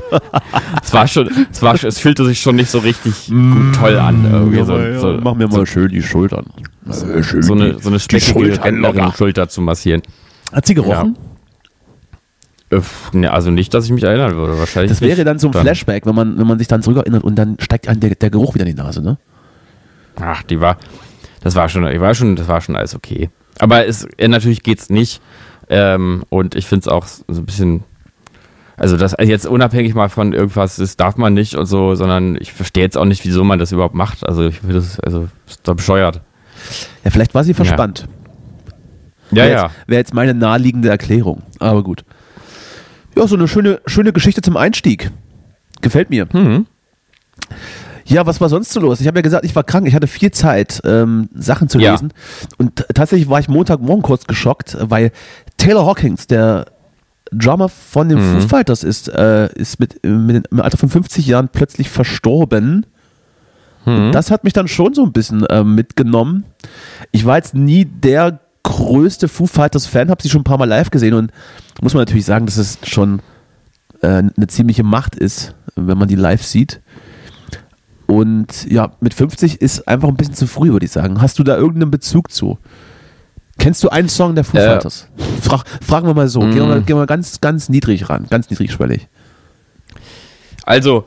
[0.82, 3.98] es war schon, es war, schon- es fühlte sich schon nicht so richtig gut toll
[3.98, 4.24] an.
[4.30, 6.46] Irgendwie so, so, mach mir so, mal schön die Schultern.
[6.88, 9.12] Äh, schön so eine, so eine speckige Rentnerin.
[9.16, 10.02] Schulter zu massieren.
[10.52, 11.16] Hat sie gerochen?
[12.70, 12.80] Äh,
[13.12, 14.58] ne, also nicht, dass ich mich erinnern würde.
[14.58, 14.90] Wahrscheinlich.
[14.90, 15.26] Das wäre nicht.
[15.26, 18.00] dann so ein Flashback, wenn man, wenn man sich dann zurückerinnert und dann steigt einem
[18.00, 19.18] der, der Geruch wieder in die Nase, ne?
[20.20, 20.78] Ach, die war,
[21.42, 23.30] das war schon, ich war schon, das war schon alles okay.
[23.58, 25.20] Aber es, äh, natürlich geht's nicht.
[25.68, 27.84] Ähm, und ich finde es auch so ein bisschen,
[28.76, 32.36] also das also jetzt unabhängig mal von irgendwas, das darf man nicht und so, sondern
[32.40, 34.26] ich verstehe jetzt auch nicht, wieso man das überhaupt macht.
[34.26, 36.20] Also ich finde das, also ist doch bescheuert.
[37.04, 38.08] Ja, vielleicht war sie verspannt.
[39.30, 39.62] Ja, Wäre ja.
[39.64, 41.42] Jetzt, Wäre jetzt meine naheliegende Erklärung.
[41.58, 42.04] Aber gut.
[43.16, 45.10] Ja, so eine schöne, schöne Geschichte zum Einstieg.
[45.80, 46.28] Gefällt mir.
[46.32, 46.66] Mhm.
[48.06, 49.00] Ja, was war sonst so los?
[49.00, 51.92] Ich habe ja gesagt, ich war krank, ich hatte viel Zeit, ähm, Sachen zu Ja.
[51.92, 52.12] lesen.
[52.58, 55.10] Und tatsächlich war ich Montagmorgen kurz geschockt, weil
[55.56, 56.66] Taylor Hawkins, der
[57.32, 58.40] Drummer von den Mhm.
[58.40, 62.86] Foo Fighters, ist, äh, ist mit, mit im Alter von 50 Jahren plötzlich verstorben.
[63.84, 64.12] Mhm.
[64.12, 66.44] Das hat mich dann schon so ein bisschen äh, mitgenommen.
[67.10, 70.64] Ich war jetzt nie der größte Foo Fighters Fan, habe sie schon ein paar Mal
[70.68, 71.30] live gesehen und
[71.82, 73.20] muss man natürlich sagen, dass es schon
[74.02, 76.80] äh, eine ziemliche Macht ist, wenn man die live sieht.
[78.06, 81.20] Und ja, mit 50 ist einfach ein bisschen zu früh, würde ich sagen.
[81.20, 82.58] Hast du da irgendeinen Bezug zu?
[83.58, 85.08] Kennst du einen Song der Foo Äh, Fighters?
[85.42, 86.40] Frag, fragen wir mal so.
[86.40, 89.08] Gehen wir mal, gehen wir ganz, ganz niedrig ran, ganz niedrigschwellig.
[90.64, 91.04] Also,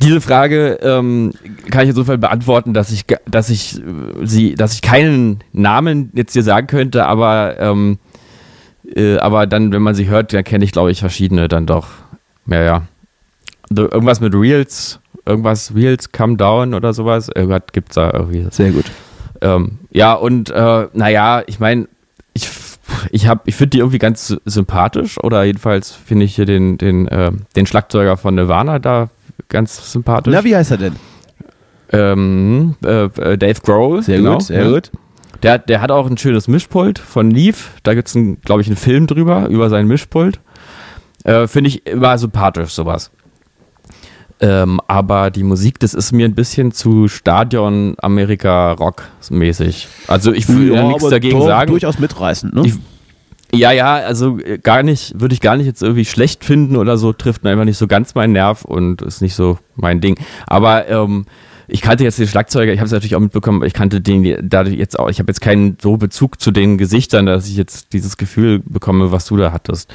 [0.00, 1.32] diese Frage ähm,
[1.70, 3.82] kann ich insofern beantworten, dass ich, dass ich äh,
[4.24, 7.98] sie, dass ich keinen Namen jetzt hier sagen könnte, aber ähm,
[8.94, 11.88] äh, aber dann, wenn man sie hört, dann kenne ich, glaube ich, verschiedene dann doch.
[12.46, 12.82] Ja, ja.
[13.70, 17.28] Irgendwas mit Reels, irgendwas Reels Come Down oder sowas.
[17.34, 18.46] Irgendwas gibt's da irgendwie.
[18.50, 18.84] Sehr gut.
[19.40, 21.88] Ähm, ja, und äh, naja, ich meine,
[22.34, 22.48] ich,
[23.10, 26.78] ich, hab- ich finde die irgendwie ganz sy- sympathisch oder jedenfalls finde ich hier den,
[26.78, 29.08] den, äh, den Schlagzeuger von Nirvana da
[29.48, 30.32] ganz sympathisch.
[30.32, 30.96] Na, wie heißt er denn?
[31.90, 34.02] ähm, äh, äh, Dave Grohl.
[34.02, 34.70] Sehr genau, gut, sehr ja.
[34.70, 34.90] gut.
[35.42, 37.72] Der, der hat auch ein schönes Mischpult von Leaf.
[37.82, 40.40] Da gibt es, glaube ich, einen Film drüber, über sein Mischpult.
[41.24, 43.10] Äh, Finde ich immer sympathisch, sowas.
[44.46, 49.88] Ähm, aber die Musik, das ist mir ein bisschen zu Stadion Amerika Rock mäßig.
[50.06, 51.70] Also ich will ja, nichts aber dagegen doch, sagen.
[51.70, 52.62] Durchaus mitreißend, ne?
[52.66, 52.74] Ich-
[53.58, 56.98] Ja, ja, also äh, gar nicht, würde ich gar nicht jetzt irgendwie schlecht finden oder
[56.98, 60.18] so, trifft mir einfach nicht so ganz meinen Nerv und ist nicht so mein Ding.
[60.46, 61.24] Aber ähm,
[61.66, 64.62] ich kannte jetzt den Schlagzeuger, ich habe es natürlich auch mitbekommen, ich kannte den da
[64.64, 68.18] jetzt auch, ich habe jetzt keinen so Bezug zu den Gesichtern, dass ich jetzt dieses
[68.18, 69.94] Gefühl bekomme, was du da hattest.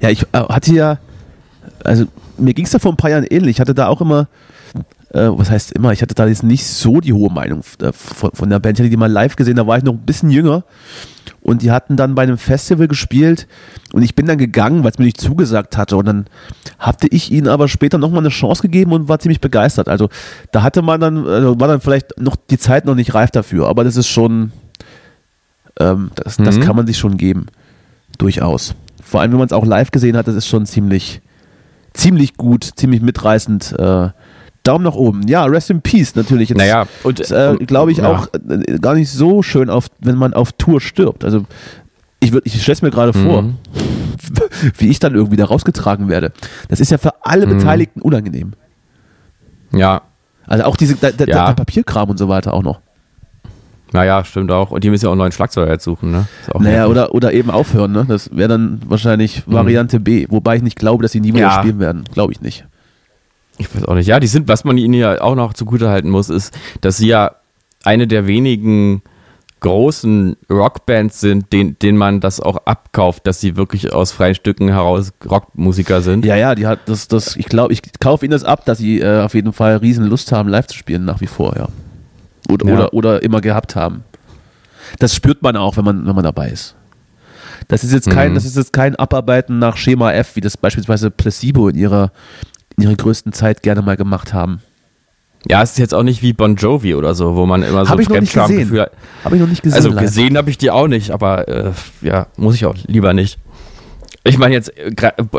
[0.00, 0.98] Ja, ich äh, hatte ja,
[1.84, 2.06] also
[2.38, 3.56] mir ging es da vor ein paar Jahren ähnlich.
[3.56, 4.28] Ich hatte da auch immer,
[5.12, 8.30] äh, was heißt immer, ich hatte da jetzt nicht so die hohe Meinung äh, von,
[8.32, 8.78] von der Band.
[8.78, 10.64] Ich hatte die mal live gesehen, da war ich noch ein bisschen jünger.
[11.40, 13.48] Und die hatten dann bei einem Festival gespielt
[13.92, 15.96] und ich bin dann gegangen, weil es mir nicht zugesagt hatte.
[15.96, 16.26] Und dann
[16.78, 19.88] hatte ich ihnen aber später nochmal eine Chance gegeben und war ziemlich begeistert.
[19.88, 20.08] Also
[20.52, 23.66] da hatte man dann, also war dann vielleicht noch die Zeit noch nicht reif dafür,
[23.68, 24.52] aber das ist schon,
[25.80, 26.62] ähm, das, das Mhm.
[26.62, 27.46] kann man sich schon geben.
[28.18, 28.74] Durchaus.
[29.02, 31.20] Vor allem, wenn man es auch live gesehen hat, das ist schon ziemlich,
[31.94, 33.74] ziemlich gut, ziemlich mitreißend.
[33.78, 34.08] Äh,
[34.64, 35.26] Daumen nach oben.
[35.26, 36.50] Ja, Rest in Peace natürlich.
[36.50, 38.08] Jetzt, Naja, und äh, glaube ich, ja.
[38.08, 41.24] auch äh, gar nicht so schön, auf, wenn man auf Tour stirbt.
[41.24, 41.44] Also
[42.20, 43.54] ich, würd- ich stelle es mir gerade vor, Mhm.
[44.78, 46.30] wie ich dann irgendwie da rausgetragen werde.
[46.68, 47.58] Das ist ja für alle Mhm.
[47.58, 48.52] Beteiligten unangenehm.
[49.72, 50.02] Ja,
[50.46, 51.46] Also auch diese, der, der, Ja.
[51.46, 52.80] der Papierkram und so weiter auch noch.
[53.92, 54.70] Naja, stimmt auch.
[54.70, 56.26] Und die müssen ja auch einen neuen Schlagzeuger jetzt suchen, ne?
[56.58, 57.92] Naja, oder, oder eben aufhören.
[57.92, 58.04] Ne?
[58.08, 60.26] Das wäre dann wahrscheinlich Variante B.
[60.30, 61.52] Wobei ich nicht glaube, dass sie nie wieder Mhm.
[61.52, 61.58] Ja.
[61.60, 62.04] spielen werden.
[62.12, 62.64] Glaube ich nicht.
[63.58, 64.06] Ich weiß auch nicht.
[64.06, 67.32] Ja, die sind, was man ihnen ja auch noch zugutehalten muss, ist, dass sie ja
[67.84, 69.02] eine der wenigen
[69.60, 74.68] großen Rockbands sind, den, denen man das auch abkauft, dass sie wirklich aus freien Stücken
[74.68, 76.24] heraus Rockmusiker sind.
[76.24, 79.00] Ja, ja, die hat das, das, ich glaube, ich kaufe ihnen das ab, dass sie
[79.00, 81.68] äh, auf jeden Fall riesen Lust haben, live zu spielen, nach wie vor, ja.
[82.50, 82.74] Oder, Ja.
[82.74, 84.04] oder, oder immer gehabt haben.
[84.98, 86.74] Das spürt man auch, wenn man, wenn man dabei ist.
[87.68, 88.34] Das ist jetzt kein, Mhm.
[88.34, 92.10] das ist jetzt kein Abarbeiten nach Schema F, wie das beispielsweise Placebo in ihrer,
[92.76, 94.60] in ihrer größten Zeit gerne mal gemacht haben.
[95.48, 97.90] Ja, es ist jetzt auch nicht wie Bon Jovi oder so, wo man immer so
[97.90, 98.46] Hab ich noch nicht gesehen.
[98.46, 98.92] Fremdschamgefühl hat.
[99.24, 99.76] Habe ich noch nicht gesehen.
[99.76, 100.00] Also live.
[100.02, 103.38] gesehen habe ich die auch nicht, aber äh, ja, muss ich auch lieber nicht.
[104.24, 104.92] Ich meine jetzt, äh,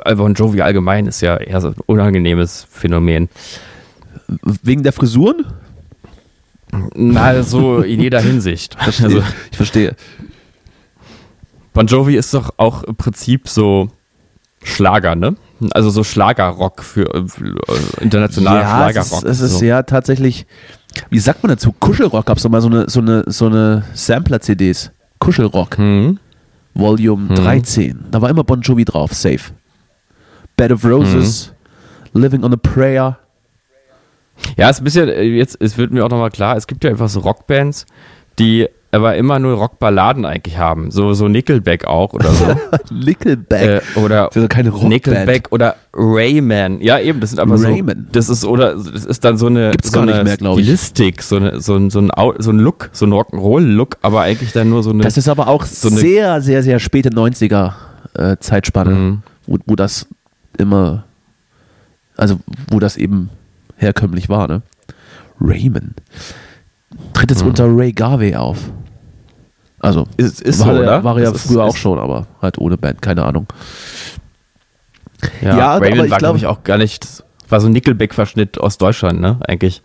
[0.06, 3.30] äh, Bon Jovi allgemein ist ja eher so ein unangenehmes Phänomen.
[4.62, 5.46] Wegen der Frisuren?
[6.96, 8.76] Na, so in jeder Hinsicht.
[8.76, 9.06] Verstehe.
[9.06, 9.96] Also, ich verstehe.
[11.74, 13.90] Bon Jovi ist doch auch im Prinzip so
[14.64, 15.36] Schlager, ne?
[15.72, 19.24] Also so Schlagerrock für, äh, äh, internationaler ja, Schlagerrock.
[19.24, 19.66] Es ist, es ist so.
[19.66, 20.46] ja tatsächlich,
[21.10, 21.74] wie sagt man dazu?
[21.74, 24.92] Kuschelrock gab es mal so eine, so eine, so eine Sampler-CDs.
[25.20, 25.78] Kuschelrock.
[25.78, 26.20] Hm.
[26.74, 28.06] Volume 13.
[28.12, 29.52] Da war immer Bon Jovi drauf, safe.
[30.58, 31.54] Bed of Roses,
[32.14, 33.18] Living on a Prayer.
[34.58, 36.84] Ja, es ist ein bisschen, äh, jetzt, es wird mir auch nochmal klar, es gibt
[36.84, 37.86] ja einfach so Rockbands,
[38.40, 40.92] die aber immer nur Rockballaden eigentlich haben.
[40.92, 42.46] So, so Nickelback auch oder so.
[42.94, 43.82] Nickelback.
[43.96, 44.90] äh, oder Das ist keine Rockband.
[44.90, 46.80] Nickelback oder Rayman.
[46.80, 48.06] Ja, eben, das sind aber Rayman.
[48.06, 48.12] so.
[48.12, 50.36] Das ist, oder, das ist dann so eine, Gibt's so gar nicht eine mehr.
[50.54, 54.52] Stilistik, so, eine, so, ein, so, ein, so ein Look, so ein Rock'n'Roll-Look, aber eigentlich
[54.52, 55.02] dann nur so eine.
[55.02, 57.74] Das ist aber auch So eine- sehr, sehr, sehr späte 90er
[58.16, 59.24] äh, Zeitspanne, Mhm.
[59.48, 60.08] wo, wo das
[60.60, 61.06] immer,
[62.16, 63.32] also wo das eben
[63.84, 64.62] herkömmlich war, ne?
[65.40, 66.02] Raymond.
[67.14, 67.50] Tritt jetzt Mhm.
[67.50, 68.58] unter Ray Garvey auf.
[69.80, 71.04] Also, Ist- ist war, so, er- oder?
[71.04, 73.48] war er ja Das ist- früher auch schon, aber halt ohne Band, keine Ahnung.
[75.42, 78.78] ja, ja, ich war, glaub- glaube ich, auch gar nicht War so ein Nickelback-Verschnitt aus
[78.80, 79.38] Deutschland, ne?
[79.48, 79.84] Eigentlich.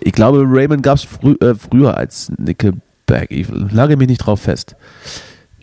[0.00, 3.30] Ich glaube, Raymond gab es frü äh, früher als Nickelback.
[3.30, 4.76] Ich lage mich nicht drauf fest.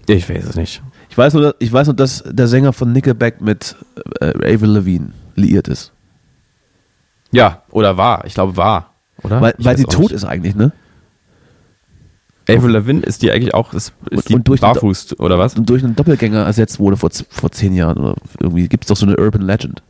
[0.08, 0.84] Ich weiß es nicht.
[1.10, 3.76] Ich weiß nur, ich weiß nur dass der Sänger von Nickelback mit
[4.20, 5.93] äh, Avril Lavigne liiert ist.
[7.34, 8.24] Ja, oder war.
[8.26, 8.92] Ich glaube, war.
[9.24, 9.42] Oder?
[9.42, 10.12] Weil, weil sie tot nicht.
[10.12, 10.72] ist eigentlich, ne?
[12.50, 15.56] Avril Lavigne ist die eigentlich auch, ist, ist Und- die und durch barfuß, oder was?
[15.56, 17.98] Und durch einen Doppelgänger ersetzt wurde vor, vor zehn Jahren.
[17.98, 19.82] Oder irgendwie gibt es doch so eine Urban Legend.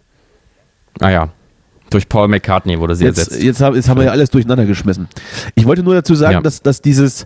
[1.00, 1.30] Ah ja.
[1.90, 3.42] Durch Paul McCartney wurde sie Jetzt, ersetzt.
[3.44, 5.08] jetzt, haben, jetzt haben wir ja alles durcheinander geschmissen.
[5.56, 6.42] Ich wollte nur dazu sagen, Ja.
[6.42, 7.26] dass, dass dieses,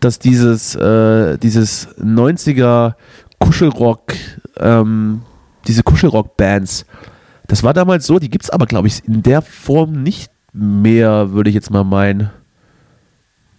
[0.00, 2.94] dass dieses, äh, dieses 90er
[3.38, 4.14] Kuschelrock,
[4.58, 5.22] ähm,
[5.66, 6.86] diese Kuschelrock-Bands,
[7.48, 11.32] das war damals so, die gibt es aber, glaube ich, in der Form nicht mehr,
[11.32, 12.30] würde ich jetzt mal meinen.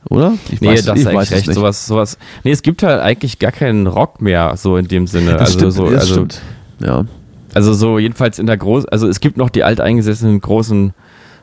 [0.10, 0.34] Oder?
[0.50, 1.48] Ich Nee, das ich es recht.
[1.48, 1.54] nicht.
[1.54, 2.18] Sowas, sowas.
[2.44, 5.34] Nee, es gibt halt eigentlich gar keinen Rock mehr, so in dem Sinne.
[5.34, 6.42] Das also stimmt, so, das also, stimmt.
[6.80, 7.06] Ja.
[7.54, 10.94] also so jedenfalls in der großen, also es gibt noch die alteingesessenen großen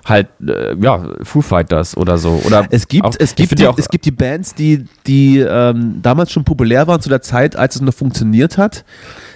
[0.05, 2.41] halt, äh, ja, Foo Fighters oder so.
[2.45, 6.01] Oder Es gibt, auch, es, gibt die, auch, es gibt die Bands, die, die ähm,
[6.03, 8.85] damals schon populär waren zu der Zeit, als es noch funktioniert hat.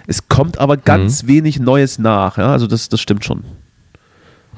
[0.06, 0.60] Es kommt Mhm.
[0.62, 2.38] aber ganz wenig Neues nach.
[2.38, 2.52] Ja?
[2.52, 3.44] Also das, das stimmt schon.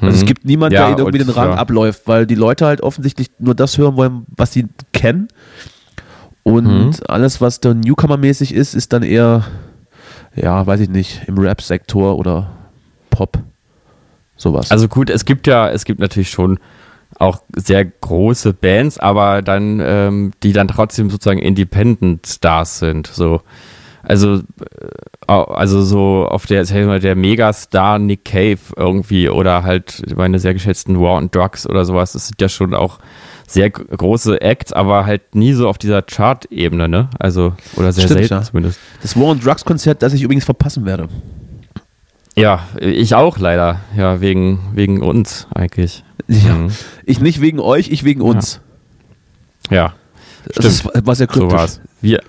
[0.00, 0.26] Also es Mhm.
[0.26, 1.56] gibt niemanden, Ja, der ihnen irgendwie und, den Rang ja.
[1.56, 5.28] abläuft, weil die Leute halt offensichtlich nur das hören wollen, was sie kennen.
[6.42, 6.90] Und Mhm.
[7.06, 9.44] alles, was dann Newcomer-mäßig ist, ist dann eher,
[10.34, 12.50] ja, weiß ich nicht, im Rap-Sektor oder
[13.10, 13.38] Pop.
[14.40, 14.70] Sowas.
[14.70, 16.58] Also gut, es gibt ja, es gibt natürlich schon
[17.18, 23.06] auch sehr große Bands, aber dann, ähm, die dann trotzdem sozusagen Independent Stars sind.
[23.06, 23.42] So.
[24.02, 24.40] Also, äh,
[25.26, 30.38] also so auf der, sag ich mal, der Megastar Nick Cave irgendwie oder halt meine
[30.38, 32.98] sehr geschätzten War and Drugs oder sowas, das sind ja schon auch
[33.46, 37.10] sehr große Acts, aber halt nie so auf dieser Chart-Ebene, ne?
[37.18, 38.42] Also, oder sehr Stimmt, selten ja.
[38.42, 38.80] zumindest.
[39.02, 41.08] das War on Drugs Konzert, das ich übrigens verpassen werde.
[42.40, 43.80] Ja, ich auch leider.
[43.96, 46.04] Ja, wegen, wegen uns eigentlich.
[46.28, 46.54] Ja.
[46.54, 46.70] Mhm.
[47.04, 48.60] Ich nicht wegen euch, ich wegen uns.
[49.70, 49.94] Ja.
[50.54, 51.58] Das ist, war sehr So kryptisch.
[51.58, 51.80] war's.
[52.00, 52.20] Wir,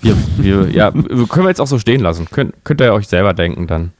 [0.00, 2.26] wir, wir, ja, wir- können wir jetzt auch so stehen lassen.
[2.30, 3.92] Könnt, könnt ihr euch selber denken dann.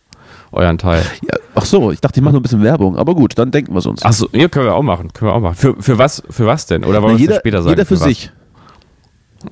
[0.52, 1.02] Euren Teil.
[1.22, 2.96] Ja, ach so, ich dachte, ich mache nur ein bisschen Werbung.
[2.96, 4.02] Aber gut, dann denken wir es uns.
[4.02, 5.12] Achso, ja, können wir auch machen.
[5.12, 5.54] Können wir auch machen.
[5.54, 6.84] Für, für was, für was denn?
[6.84, 7.70] Oder wollen wir es später sagen?
[7.70, 8.02] jeder für was?
[8.02, 8.32] sich.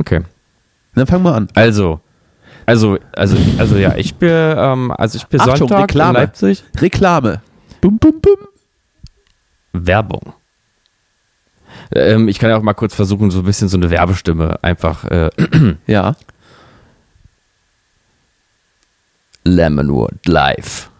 [0.01, 0.23] Okay.
[0.95, 1.49] Dann fangen wir an.
[1.55, 2.01] Also,
[2.69, 6.11] also, also, also ja, ich bin, ähm, also ich bin Achtung, Sonntag Reklame.
[6.11, 6.65] in Leipzig.
[6.79, 7.41] Reklame.
[7.81, 8.37] Bum, bum, bum.
[9.73, 10.35] Werbung.
[11.95, 15.05] Ähm, ich kann ja auch mal kurz versuchen, so ein bisschen so eine Werbestimme einfach.
[15.07, 15.31] Äh,
[15.87, 16.15] Ja.
[19.45, 20.91] Lemonwood Live.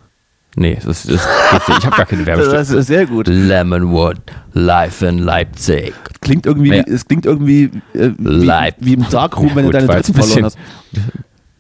[0.57, 1.79] Nee, das, das geht nicht.
[1.81, 2.59] Ich habe gar keine Werbestimme.
[2.59, 3.29] Das ist sehr gut.
[3.29, 4.19] Lemonwood
[4.55, 5.93] Live in Leipzig.
[6.21, 6.83] Klingt irgendwie, Ja.
[6.85, 10.45] es klingt irgendwie äh, wie, wie im Darkroom, Ja, wenn gut, du deine ein verloren
[10.45, 10.59] hast.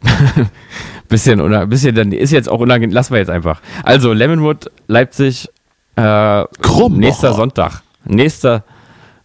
[1.08, 2.92] Bisschen, oder, bisschen, dann ist jetzt auch unangenehm.
[2.94, 3.62] Lassen wir jetzt einfach.
[3.82, 5.48] Also, Lemonwood, Leipzig,
[5.96, 6.98] äh, Krummacher.
[7.00, 7.82] nächster Sonntag.
[8.04, 8.64] Nächster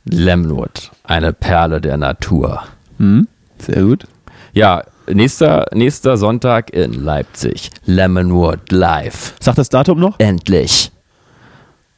[0.05, 2.63] Lemonwood, eine Perle der Natur.
[2.99, 3.27] Hm?
[3.59, 4.05] Sehr gut.
[4.53, 7.69] Ja, nächster, nächster Sonntag in Leipzig.
[7.85, 9.33] Lemonwood live.
[9.41, 10.19] Sag das Datum noch?
[10.19, 10.89] Endlich.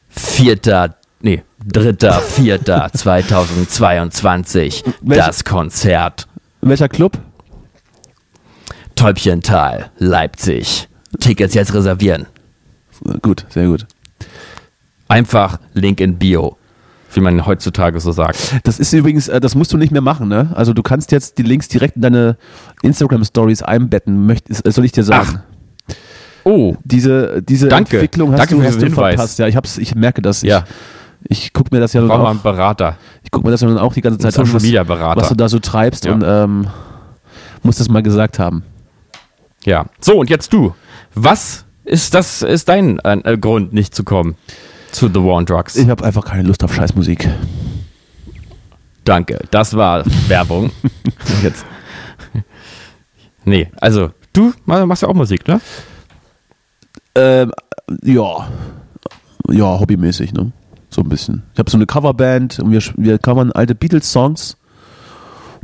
[0.08, 4.82] Vierter, nee, dritter, vierter 2022.
[5.02, 6.26] Welche- Das Konzert.
[6.60, 7.18] Welcher Club?
[9.10, 10.88] Täubchental, Leipzig.
[11.20, 12.26] Tickets jetzt reservieren.
[13.04, 13.86] Äh, Gut, sehr gut.
[15.06, 16.56] Einfach Link in Bio.
[17.12, 18.56] Wie man heutzutage so sagt.
[18.64, 20.50] Das ist übrigens, äh, das musst du nicht mehr machen, ne?
[20.56, 22.36] Also du kannst jetzt die Links direkt in deine
[22.82, 25.40] Instagram-Stories einbetten, möchtest, soll ich dir sagen.
[26.42, 27.98] Oh, Diese, diese Danke.
[27.98, 29.14] Entwicklung hast Danke du, für hast du Hinweis.
[29.14, 29.38] verpasst.
[29.38, 30.42] Ja, ich, hab's, ich merke das.
[30.42, 30.64] Ja.
[31.28, 32.96] Ich, ich gucke mir das ja einen auch, Berater.
[33.22, 35.20] ich guck mir das ja dann auch die ganze Zeit an, was, Media Berater.
[35.20, 36.12] was du da so treibst Ja.
[36.12, 36.66] und ähm,
[37.62, 38.64] muss das mal gesagt haben.
[39.66, 39.86] Ja.
[40.00, 40.74] So, und jetzt du.
[41.14, 44.36] Was ist das, ist dein äh, Grund, nicht zu kommen
[44.92, 45.76] zu The War on Drugs?
[45.76, 47.28] Ich habe einfach keine Lust auf Scheißmusik.
[49.04, 49.40] Danke.
[49.50, 50.70] Das war Werbung.
[51.42, 51.66] jetzt.
[53.44, 55.60] Nee, also, du machst ja auch Musik, ne?
[57.14, 57.52] Ähm,
[58.02, 58.48] ja.
[59.48, 60.52] Ja, hobbymäßig, ne?
[60.90, 61.42] So ein bisschen.
[61.52, 64.56] Ich habe so eine Coverband und wir, wir covern alte Beatles-Songs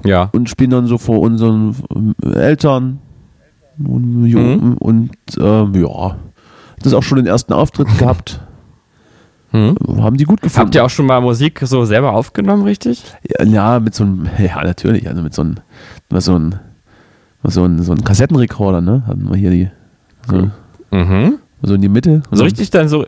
[0.05, 0.29] Ja.
[0.33, 3.01] und spielen dann so vor unseren Eltern
[3.76, 4.74] Mhm.
[4.78, 6.16] und ähm, ja.
[6.78, 8.40] Das ist auch schon den ersten Auftritt gehabt.
[9.50, 9.76] Hm?
[9.98, 10.64] Haben die gut gefunden.
[10.66, 13.04] Habt ihr auch schon mal Musik so selber aufgenommen, richtig?
[13.38, 15.56] Ja, ja, mit so einem, ja, natürlich, also mit so einem,
[16.11, 16.54] mit so einem,
[17.42, 19.02] mit so einem, so einem Kassettenrekorder, ne?
[19.06, 19.70] Hatten wir hier die,
[20.28, 20.50] so,
[20.90, 21.38] Mhm.
[21.62, 22.22] so in die Mitte.
[22.30, 23.06] So richtig dann so,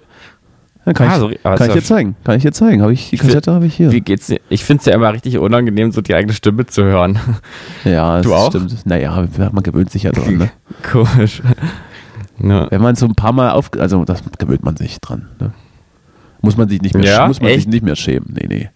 [0.86, 2.16] Ja, kann Ah, ich, so- aber kann ist ich dir zeigen.
[2.24, 2.82] Kann ich dir zeigen.
[2.82, 3.90] Habe ich, die Ich Kassette habe ich hier.
[3.90, 4.38] wie geht's dir?
[4.50, 7.18] Ich find's ja immer richtig unangenehm, so die eigene Stimme zu hören.
[7.84, 8.50] Ja, das Du auch?
[8.50, 8.84] stimmt.
[8.86, 10.50] Naja, man gewöhnt sich ja dran, ne?
[10.90, 11.42] Komisch.
[12.42, 12.68] Ja.
[12.70, 15.28] Wenn man so ein paar Mal auf, also das gewöhnt man sich dran.
[15.40, 15.52] Ne?
[16.42, 17.28] Muss man sich nicht mehr, Ja?
[17.28, 18.34] muss man sich nicht mehr schämen.
[18.34, 18.70] Nee, nee.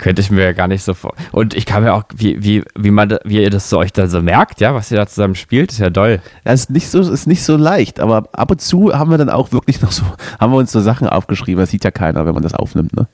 [0.00, 1.14] Könnte ich mir ja gar nicht so vor.
[1.30, 4.06] Und ich kann mir auch, wie, wie, wie man, wie ihr das so euch da
[4.08, 6.20] so merkt, ja, was ihr da zusammen spielt, ist ja doll.
[6.42, 9.28] Das ist nicht so, ist nicht so leicht, aber ab und zu haben wir dann
[9.28, 10.04] auch wirklich noch so,
[10.40, 11.60] haben wir uns so Sachen aufgeschrieben.
[11.60, 13.08] Das sieht ja keiner, wenn man das aufnimmt, ne?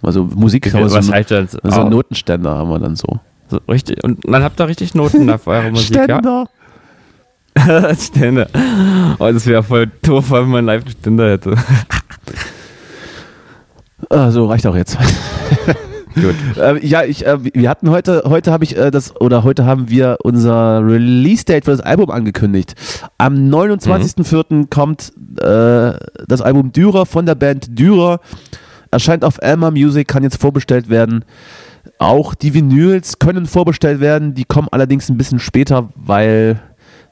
[0.00, 1.58] Also Musik, wir so, was das?
[1.60, 3.18] so Oh, Notenständer haben wir dann so.
[3.50, 4.04] so richtig.
[4.04, 6.04] Und dann habt ihr richtig Noten da für eure Musik, ja?
[6.04, 6.46] Ständer.
[9.18, 11.56] Oh, das wäre voll doof, wenn man live einen Ständer hätte.
[14.08, 14.96] Ah, so reicht auch jetzt.
[16.20, 16.34] Gut.
[16.56, 19.88] Äh, ja, ich, äh, wir hatten heute, heute habe ich äh, das, oder heute haben
[19.88, 22.74] wir unser Release-Date für das Album angekündigt.
[23.18, 24.68] Am 29.04.
[24.68, 28.20] kommt äh, das Album Dürer von der Band Dürer.
[28.90, 31.24] Erscheint auf Elmer Music, kann jetzt vorbestellt werden.
[31.98, 36.60] Auch die Vinyls können vorbestellt werden, die kommen allerdings ein bisschen später, weil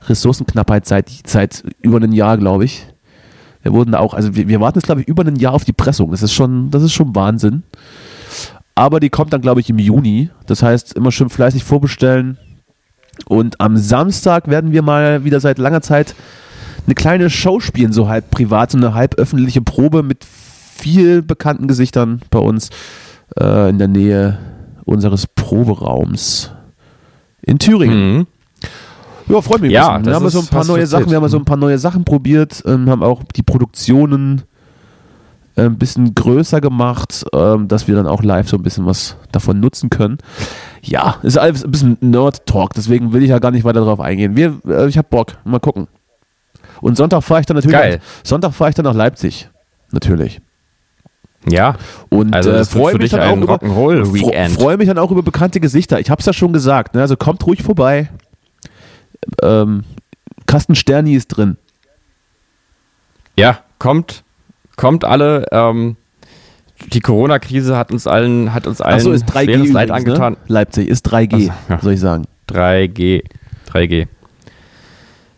[0.08, 2.86] Ressourcenknappheit seit, seit über einem Jahr, glaube ich.
[3.62, 5.72] Wir wurden auch, also wir, wir warten jetzt, glaube ich, über ein Jahr auf die
[5.72, 6.12] Pressung.
[6.12, 7.64] Das ist schon, das ist schon Wahnsinn.
[8.76, 10.30] Aber die kommt dann, glaube ich, im Juni.
[10.46, 12.38] Das heißt, immer schön fleißig vorbestellen.
[13.26, 16.14] Und am Samstag werden wir mal wieder seit langer Zeit
[16.84, 21.66] eine kleine Show spielen, so halb privat, so eine halb öffentliche Probe mit viel bekannten
[21.66, 22.68] Gesichtern bei uns
[23.40, 24.38] äh, in der Nähe
[24.84, 26.52] unseres Proberaums
[27.42, 28.18] in Thüringen.
[28.18, 28.26] Mhm.
[29.28, 29.70] Ja, freue mich.
[29.70, 30.04] ein Ja, bisschen.
[30.04, 30.86] das wir haben so ein paar neue.
[30.86, 34.42] Sachen, wir haben so ein paar neue Sachen probiert, ähm, haben auch die Produktionen
[35.64, 39.60] ein bisschen größer gemacht, ähm, dass wir dann auch live so ein bisschen was davon
[39.60, 40.18] nutzen können.
[40.82, 44.36] Ja, ist alles ein bisschen Nerd-Talk, deswegen will ich ja gar nicht weiter darauf eingehen.
[44.36, 45.88] Wir, äh, ich habe Bock, mal gucken.
[46.80, 47.76] Und Sonntag fahre ich dann natürlich.
[47.76, 48.00] Geil.
[48.22, 49.48] Sonntag fahre ich dann nach Leipzig,
[49.92, 50.40] natürlich.
[51.48, 51.76] Ja,
[52.08, 56.00] Und also äh, freue mich dann auch über, freue mich dann auch über bekannte Gesichter.
[56.00, 57.02] Ich habe es ja schon gesagt, ne?
[57.02, 58.10] also kommt ruhig vorbei.
[59.42, 59.84] Ähm,
[60.46, 61.56] Carsten Sterni ist drin.
[63.36, 64.24] Ja, kommt,
[64.76, 65.46] kommt alle.
[65.52, 65.96] Ähm,
[66.92, 70.32] die Corona-Krise hat uns allen, hat uns allen Achso, ist 3G schweres Leid übrigens, angetan.
[70.34, 70.38] Ne?
[70.48, 71.80] Leipzig ist 3G, Ach so, ja.
[71.80, 72.24] soll ich sagen.
[72.48, 73.22] 3G,
[73.72, 74.06] 3G.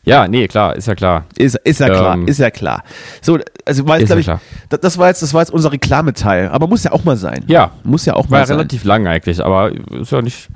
[0.09, 1.27] Ja, nee, klar, ist ja klar.
[1.37, 2.83] Ist, ist ja klar, Ähm, ist ja klar.
[3.21, 4.41] So, also war jetzt, ja ich, klar.
[4.71, 7.45] das, das war jetzt, das war jetzt unser Reklameteil, aber muss ja auch mal sein.
[7.47, 8.57] Ja, Muss ja auch war mal sein.
[8.57, 9.71] relativ lang eigentlich, aber
[10.01, 10.49] ist ja nicht,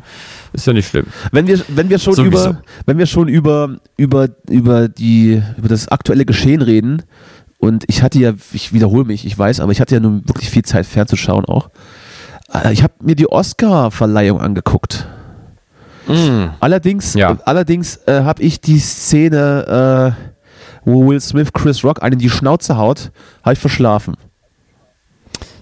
[0.55, 1.05] ist ja nicht schlimm.
[1.33, 2.51] Wenn wir, wenn wir schon Sowieso.
[2.51, 7.03] über, wenn wir schon über, über, über die, über das aktuelle Geschehen reden,
[7.63, 10.51] und ich hatte ja, ich wiederhole mich, ich weiß, aber ich hatte ja nun wirklich
[10.51, 11.71] viel Zeit fernzuschauen auch.
[12.53, 15.07] Äh, Ich habe mir die Oscar-Verleihung angeguckt.
[16.59, 17.39] Allerdings, Ja.
[17.45, 20.41] allerdings äh, habe ich die Szene, äh,
[20.85, 23.13] wo Will Smith Chris Rock einen in die Schnauze haut,
[23.45, 24.15] habe ich verschlafen.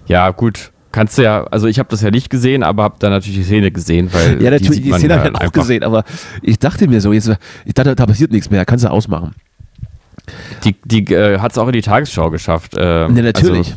[0.07, 0.71] Ja, gut.
[0.91, 3.45] Kannst du ja, also ich habe das ja nicht gesehen, aber habe dann natürlich die
[3.45, 5.83] Szene gesehen, weil Ja, die natürlich, die, man Szene ja habe ich dann auch gesehen,
[5.83, 6.03] aber
[6.41, 7.31] ich dachte mir so, jetzt,
[7.63, 9.35] ich dachte, da passiert nichts mehr, kannst du ausmachen.
[10.63, 12.73] Die, die äh, hat es auch in die Tagesschau geschafft.
[12.77, 13.75] Ähm, Ja, natürlich.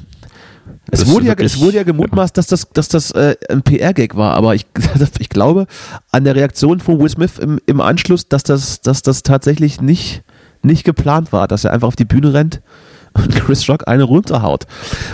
[0.90, 4.16] Also, es, wurde ja, es wurde ja gemutmaßt, dass das, dass das äh, ein PR-Gag
[4.16, 4.66] war, aber ich,
[5.18, 5.66] ich glaube
[6.10, 10.22] an der Reaktion von Will Smith im, im Anschluss, dass das, dass das tatsächlich nicht,
[10.62, 12.60] nicht geplant war, dass er einfach auf die Bühne rennt
[13.14, 14.66] und Chris Rock eine runterhaut.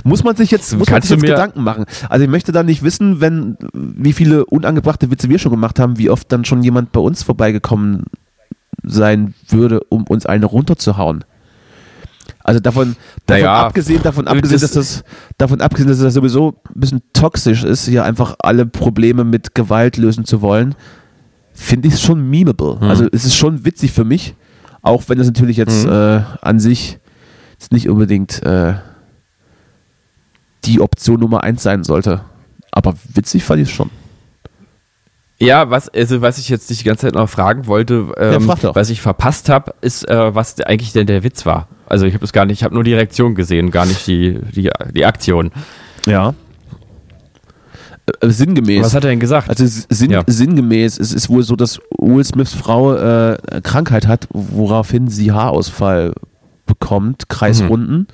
[0.05, 1.85] Muss man sich jetzt, muss man sich jetzt Gedanken machen.
[2.09, 5.99] Also ich möchte dann nicht wissen, wenn, wie viele unangebrachte Witze wir schon gemacht haben,
[5.99, 8.05] wie oft dann schon jemand bei uns vorbeigekommen
[8.83, 11.25] sein würde, um uns eine runterzuhauen.
[12.43, 15.05] Also davon, davon Naja, abgesehen, davon abgesehen, das- dass das,
[15.37, 19.97] davon abgesehen, dass das sowieso ein bisschen toxisch ist, hier einfach alle Probleme mit Gewalt
[19.97, 20.75] lösen zu wollen,
[21.53, 22.81] finde ich es schon memeable.
[22.81, 22.89] Hm.
[22.89, 24.35] Also es ist schon witzig für mich,
[24.83, 25.93] auch wenn es natürlich jetzt Mhm.
[25.93, 26.99] äh, an sich
[27.53, 28.75] jetzt nicht unbedingt äh,
[30.65, 32.23] die Option Nummer eins sein sollte.
[32.73, 33.91] Aber witzig fand ich es schon.
[35.43, 38.47] Ja, was, also was ich jetzt dich die ganze Zeit noch fragen wollte, Ja, ähm,
[38.61, 38.75] doch.
[38.75, 41.69] was ich verpasst habe, ist, äh, was eigentlich denn der Witz war.
[41.87, 44.39] Also ich habe es gar nicht, ich habe nur die Reaktion gesehen, gar nicht die,
[44.55, 45.51] die, die Aktion.
[46.07, 46.35] Ja.
[48.21, 48.85] Äh, sinngemäß.
[48.85, 49.49] Was hat er denn gesagt?
[49.49, 50.23] Also sinn, Ja.
[50.27, 56.13] sinngemäß, es ist wohl so, dass Will Smiths Frau äh, Krankheit hat, woraufhin sie Haarausfall
[56.71, 58.07] bekommt, Kreisrunden.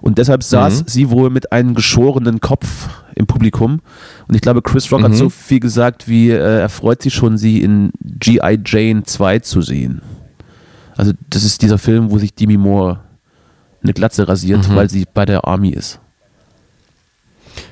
[0.00, 0.88] Und deshalb saß Mhm.
[0.88, 3.80] sie wohl mit einem geschorenen Kopf im Publikum.
[4.28, 5.16] Und ich glaube, Chris Rock hat Mhm.
[5.16, 8.58] so viel gesagt, wie äh, er freut sich schon, sie in G.I.
[8.64, 10.00] Jane 2 zu sehen.
[10.96, 13.00] Also das ist dieser Film, wo sich Demi Moore
[13.82, 14.74] eine Glatze rasiert, Mhm.
[14.76, 16.00] weil sie bei der Army ist.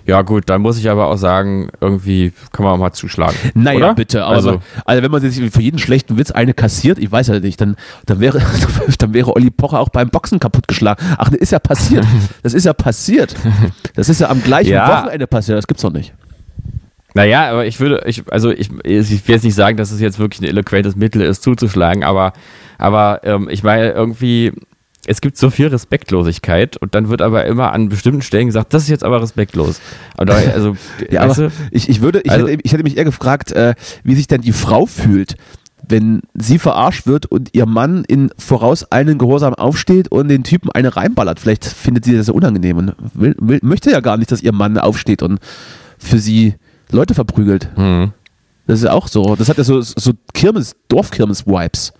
[0.07, 3.37] Ja gut, dann muss ich aber auch sagen, irgendwie kann man auch mal zuschlagen.
[3.55, 3.95] Naja, oder?
[3.95, 7.28] bitte, aber also, also, wenn man sich für jeden schlechten Witz eine kassiert, ich weiß
[7.28, 7.76] ja nicht, dann,
[8.07, 8.41] dann, wäre,
[8.99, 11.05] dann wäre Olli Pocher auch beim Boxen kaputtgeschlagen.
[11.18, 12.07] Ach, das ist ja passiert.
[12.43, 13.35] Das ist ja passiert.
[13.95, 15.03] Das ist ja am gleichen Ja.
[15.05, 16.12] Wochenende passiert, das gibt's doch nicht.
[17.14, 20.18] naja, aber ich würde, ich, also ich, ich will jetzt nicht sagen, dass es jetzt
[20.18, 22.32] wirklich ein eloquentes Mittel ist, zuzuschlagen, aber,
[22.78, 24.53] aber ähm, ich meine, irgendwie,
[25.07, 28.85] es gibt so viel Respektlosigkeit und dann wird aber immer an bestimmten Stellen gesagt, das
[28.85, 29.81] ist jetzt aber respektlos.
[30.17, 30.77] Aber also,
[31.11, 33.75] ja, aber ich, ich würde, ich, also, hätte, ich hätte mich eher gefragt, äh,
[34.05, 35.37] wie sich denn die Frau fühlt,
[35.89, 40.97] wenn sie verarscht wird und ihr Mann in vorauseilenden Gehorsam aufsteht und den Typen eine
[40.97, 41.41] reinballert.
[41.41, 44.79] Vielleicht findet sie das unangenehm und will, will, möchte ja gar nicht, dass ihr Mann
[44.79, 45.41] aufsteht und
[45.99, 46.55] für sie
[46.91, 47.69] Leute verprügelt.
[47.77, 48.13] Mhm.
[48.67, 49.37] Das ist ja auch so.
[49.37, 51.93] Das hat ja so, so Kirmes, Dorfkirmes-Vibes.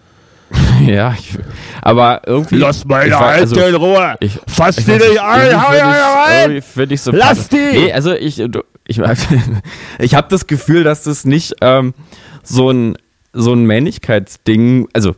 [0.87, 1.39] Ja, ich,
[1.83, 2.57] aber irgendwie.
[2.57, 4.17] Lass meine Alte also, in Ruhe!
[4.21, 5.63] Ich, Fass die nicht ein!
[5.63, 6.63] Hau rein!
[6.63, 7.57] Finde ich so Lass die!
[7.57, 8.41] Nee, also ich,
[8.87, 9.01] ich,
[9.99, 11.95] ich habe das Gefühl, dass das nicht ähm,
[12.43, 12.97] so ein
[13.33, 15.17] so ein Männlichkeitsding, also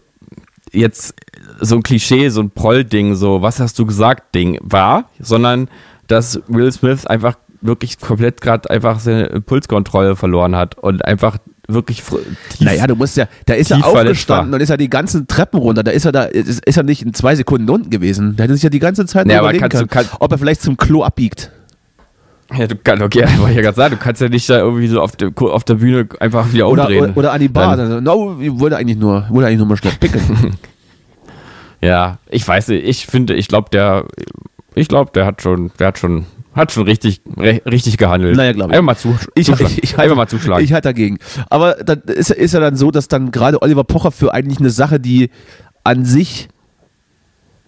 [0.73, 1.15] jetzt
[1.61, 5.69] so ein Klischee, so ein Proll-Ding, so was hast du gesagt Ding war, sondern
[6.07, 12.03] dass Will Smith einfach wirklich komplett gerade einfach seine Impulskontrolle verloren hat und einfach wirklich
[12.03, 15.59] tief, Naja, du musst ja, da ist er aufgestanden und ist er die ganzen Treppen
[15.61, 18.37] runter, da ist er da, ist, ist er nicht in zwei Sekunden unten gewesen.
[18.37, 20.77] Da hätte sich ja die ganze Zeit naja, überlegen können, kann, ob er vielleicht zum
[20.77, 21.51] Klo abbiegt.
[22.55, 24.87] Ja, du kannst, okay, wollte ich ja gerade sagen, du kannst ja nicht da irgendwie
[24.87, 27.05] so auf, de, auf der Bühne einfach wieder umdrehen.
[27.05, 27.77] Oder, oder an die Bar.
[27.77, 30.21] Dann, no, wollte eigentlich nur, wollte eigentlich nur mal schnell picken.
[31.81, 34.05] ja, ich weiß nicht, ich finde, ich glaube, der,
[34.75, 36.27] ich glaube, der hat schon, der hat schon,
[36.57, 38.37] hat schon richtig, richtig gehandelt.
[38.37, 38.79] Naja, glaube ich.
[38.79, 39.75] Einfach mal zu, ich, zuschlagen.
[39.83, 40.65] Ich, ich, Einfach mal zuschlagen.
[40.65, 41.19] Ich halte dagegen.
[41.51, 44.71] Aber dann ist, ist ja dann so, dass dann gerade Oliver Pocher für eigentlich eine
[44.71, 45.31] Sache, die
[45.85, 46.49] an sich,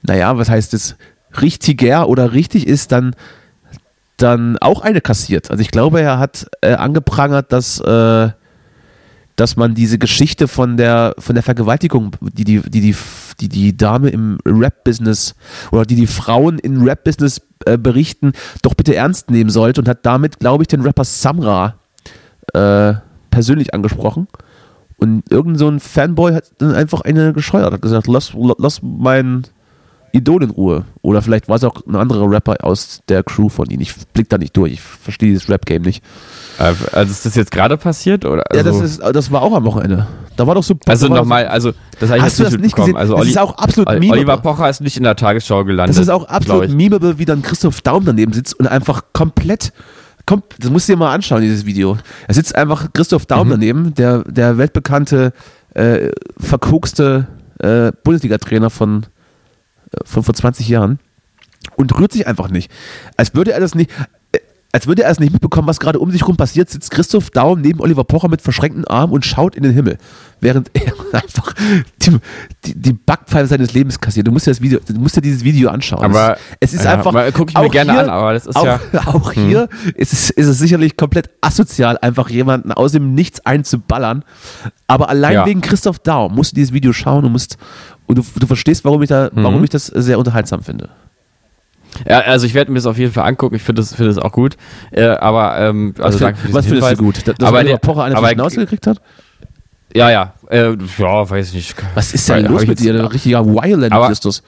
[0.03, 0.97] naja, was heißt es,
[1.41, 3.15] richtiger oder richtig ist, dann
[4.19, 5.51] dann auch eine kassiert.
[5.51, 8.31] Also ich glaube, er hat äh, angeprangert, dass, äh,
[9.37, 12.97] dass man diese Geschichte von der, von der Vergewaltigung, die die, die, die,
[13.41, 15.35] die, die Dame im Rap-Business
[15.71, 18.33] oder die die Frauen im Rap-Business äh, berichten,
[18.63, 21.75] doch bitte ernst nehmen sollte und hat damit, glaube ich, den Rapper Samra
[22.55, 22.95] äh,
[23.31, 24.29] persönlich angesprochen.
[24.97, 29.45] Und irgend so ein Fanboy hat dann einfach eine gescheuert, hat gesagt, lass, lass mein
[30.13, 30.85] Idol in Ruhe.
[31.03, 33.83] Oder vielleicht war es auch ein anderer Rapper aus der Crew von ihnen.
[33.83, 34.73] Ich blick da nicht durch.
[34.73, 36.03] Ich verstehe dieses Rap-Game nicht.
[36.59, 38.25] Äh, also ist das jetzt gerade passiert?
[38.25, 38.45] Oder?
[38.51, 40.07] Also ja, das, ist, das war auch am Wochenende.
[40.39, 40.79] Da war doch so.
[40.87, 42.97] Also nochmal, also das habe ich Hast jetzt nicht, nicht gesehen?
[42.97, 45.97] Also das ist auch absolut Oli Oliver Pocher ist nicht in der Tagesschau gelandet.
[45.97, 49.73] Das ist auch absolut memeable, wie dann Christoph Daum daneben sitzt und einfach komplett
[50.59, 51.97] das musst du dir mal anschauen, dieses Video.
[52.27, 53.53] Er sitzt einfach Christoph Daum mhm.
[53.53, 55.33] daneben, der, der weltbekannte,
[55.73, 57.27] äh, verkokste
[57.61, 59.07] äh, Bundesliga-Trainer von,
[60.05, 60.99] von vor 20 Jahren
[61.77, 62.71] und rührt sich einfach nicht.
[63.17, 64.05] Als würde er das nicht, äh,
[64.73, 67.63] als würde er es nicht mitbekommen, was gerade um sich rum passiert, sitzt Christoph Daum
[67.63, 69.97] neben Oliver Pocher mit verschränkten Armen und schaut in den Himmel,
[70.41, 71.55] während er einfach
[72.03, 72.19] die,
[72.67, 74.27] die, die Backpfeife seines Lebens kassiert.
[74.27, 76.05] Du musst dir das Video, du musst dir dieses Video anschauen.
[76.05, 78.65] Aber es, ist ja, einfach, gucke ich mir gerne hier, an, aber das ist auch,
[78.65, 79.47] ja auch hm.
[79.47, 84.23] hier ist es, ist es sicherlich komplett asozial, einfach jemanden aus dem Nichts einzuballern.
[84.87, 85.47] Aber allein ja.
[85.47, 87.57] wegen Christoph Daum musst du dieses Video schauen und musst
[88.07, 89.45] und du, du verstehst, warum ich, da, mhm.
[89.45, 90.89] warum ich das sehr unterhaltsam finde.
[92.07, 93.57] Ja, also ich werde mir das auf jeden Fall angucken.
[93.57, 94.57] Ich finde das, find das auch gut.
[94.91, 97.27] Äh, aber ähm, also was, find, was findest du gut?
[97.27, 99.01] Dass aber Oliver Pocher eine aber, Schnauze gekriegt hat?
[99.95, 100.35] Ja, ja.
[100.51, 101.75] Äh, ja, weiß ich nicht.
[101.95, 102.95] Was ist denn los mit dir?
[102.95, 104.43] Ein richtiger Violent ist das.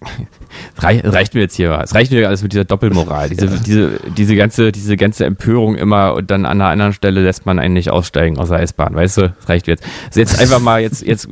[0.78, 1.76] reicht mir jetzt hier.
[1.82, 3.30] Es reicht mir alles mit dieser Doppelmoral.
[3.30, 3.52] Diese, ja.
[3.66, 7.58] diese, diese, ganze, diese ganze Empörung immer und dann an einer anderen Stelle lässt man
[7.58, 8.94] einen nicht aussteigen aus der S-Bahn.
[8.94, 9.84] Weißt du, das reicht jetzt.
[10.06, 11.28] Also jetzt einfach mal, jetzt, jetzt,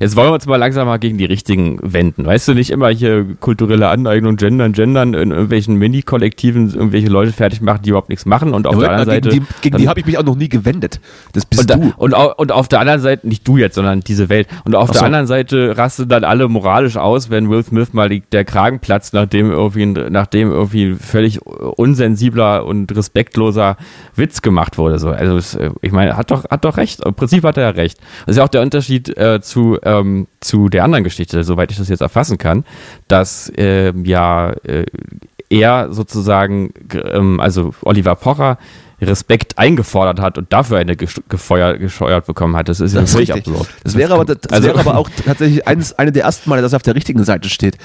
[0.00, 2.26] jetzt wollen wir uns mal langsam mal gegen die richtigen wenden.
[2.26, 7.62] Weißt du, nicht immer hier kulturelle Aneignung, Gendern, Gendern in irgendwelchen Mini-Kollektiven irgendwelche Leute fertig
[7.62, 9.28] machen, die überhaupt nichts machen und auf ja, der anderen Seite.
[9.30, 11.00] Gegen die, gegen die habe ich mich auch noch nie gewendet.
[11.32, 11.94] Das bist und da, du.
[11.96, 14.46] Und, und auf der anderen Seite, nicht du jetzt, sondern diese Welt.
[14.66, 15.06] Und auf Ach der so.
[15.06, 19.12] anderen Seite rasten dann alle moralisch aus, wenn Will Smith mal die, der Kragen Platz,
[19.12, 23.76] nachdem irgendwie, nachdem irgendwie völlig unsensibler und respektloser
[24.14, 24.98] Witz gemacht wurde.
[24.98, 25.10] So.
[25.10, 25.38] Also
[25.80, 27.04] ich meine, hat doch, hat doch recht.
[27.04, 27.98] Im Prinzip hat er ja recht.
[28.26, 31.78] Das ist ja auch der Unterschied äh, zu, ähm, zu der anderen Geschichte, soweit ich
[31.78, 32.64] das jetzt erfassen kann,
[33.08, 34.86] dass äh, ja äh,
[35.50, 38.58] er sozusagen, ähm, also Oliver Pocher,
[39.00, 42.68] Respekt eingefordert hat und dafür eine gefeuert, gescheuert bekommen hat.
[42.68, 43.68] Das ist ja völlig absurd.
[43.82, 46.72] Das wäre aber, das also, wäre aber auch tatsächlich eines, eine der ersten Male, dass
[46.72, 47.76] er auf der richtigen Seite steht.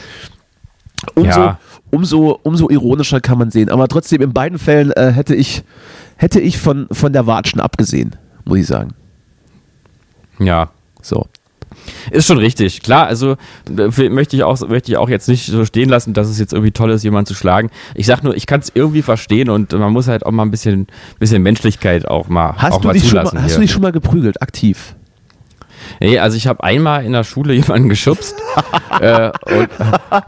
[1.16, 1.60] Umso, ja.
[1.92, 3.70] umso, umso ironischer kann man sehen.
[3.70, 5.64] Aber trotzdem, in beiden Fällen äh, hätte ich,
[6.18, 8.94] hätte ich von, von der Watschen abgesehen, muss ich sagen.
[10.40, 10.72] Ja.
[11.02, 11.26] So.
[12.12, 12.82] Ist schon richtig.
[12.82, 13.36] Klar, also
[13.70, 16.72] möchte ich auch, möchte ich auch jetzt nicht so stehen lassen, dass es jetzt irgendwie
[16.72, 17.70] toll ist, jemanden zu schlagen.
[17.96, 20.52] Ich sag nur, ich kann es irgendwie verstehen und man muss halt auch mal ein
[20.52, 20.88] bisschen,
[21.20, 23.30] bisschen Menschlichkeit auch mal, hast auch mal dich zulassen.
[23.30, 24.96] Schon mal, hast du dich schon mal geprügelt, aktiv?
[26.00, 28.36] Nee, also ich habe einmal in der Schule jemanden geschubst
[29.00, 29.70] äh, und,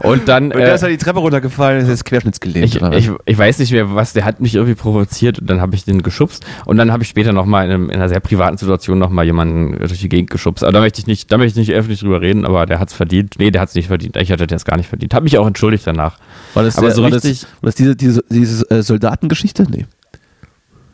[0.04, 0.44] und dann.
[0.52, 2.66] Und der ist ja die Treppe runtergefallen, ist jetzt querschnittsgelähmt.
[2.66, 2.96] Ich, oder was?
[2.98, 5.84] ich, ich weiß nicht mehr, was, der hat mich irgendwie provoziert und dann habe ich
[5.84, 8.98] den geschubst und dann habe ich später nochmal in, einem- in einer sehr privaten Situation
[8.98, 10.62] nochmal jemanden durch die Gegend geschubst.
[10.64, 12.88] Aber da möchte ich nicht, da möchte ich nicht öffentlich drüber reden, aber der hat
[12.88, 13.34] es verdient.
[13.38, 14.16] Nee, der hat es nicht verdient.
[14.16, 15.14] Ich hatte das gar nicht verdient.
[15.14, 16.18] Habe mich auch entschuldigt danach.
[16.54, 19.64] war das, aber der- so war richtig- Das, war das diese, diese, diese äh, Soldatengeschichte?
[19.70, 19.86] Nee,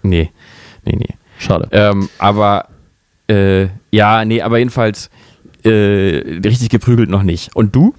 [0.03, 0.31] Nee,
[0.85, 1.15] nee, nee.
[1.39, 1.69] schade.
[1.73, 2.67] Ähm, aber
[3.27, 5.11] äh, ja, nee, aber jedenfalls
[5.65, 7.55] äh, richtig geprügelt noch nicht.
[7.57, 7.95] Und du?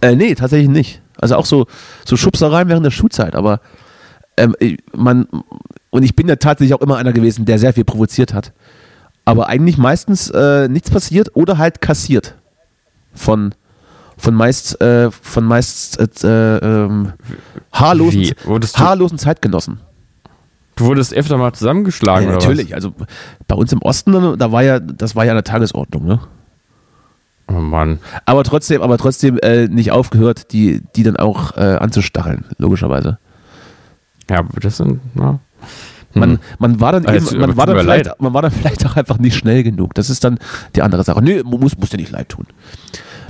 [0.00, 1.00] Äh, nee, tatsächlich nicht.
[1.20, 1.66] Also auch so,
[2.04, 3.60] so Schubsereien während der Schulzeit, aber
[4.36, 5.26] ähm, ich- man,
[5.90, 8.52] und ich bin ja tatsächlich auch immer einer gewesen, der sehr viel provoziert hat.
[9.24, 12.34] Aber eigentlich meistens äh, nichts passiert oder halt kassiert.
[13.14, 13.54] Von,
[14.18, 17.12] von meist, äh, von meist äh, ähm,
[17.72, 18.20] haarlosen,
[18.80, 19.78] haarlosen Zeitgenossen.
[20.76, 22.74] Du wurdest öfter mal zusammengeschlagen, Ja, oder natürlich.
[22.74, 22.92] Also
[23.46, 26.20] bei uns im Osten, da war ja, das war ja eine Tagesordnung, ne?
[27.46, 27.56] was?
[27.56, 27.98] Oh Mann.
[28.24, 33.18] Aber trotzdem, aber trotzdem äh, nicht aufgehört, die, die dann auch äh, anzustacheln, logischerweise.
[34.30, 35.40] Ja, das sind, na.
[36.14, 36.38] Man, Hm.
[36.58, 38.20] man war dann Also, eben, man war dann vielleicht, leid.
[38.20, 39.94] man war dann vielleicht auch einfach nicht schnell genug.
[39.94, 40.38] Das ist dann
[40.76, 41.22] die andere Sache.
[41.22, 42.46] Nee, muss, muss dir nicht leid tun.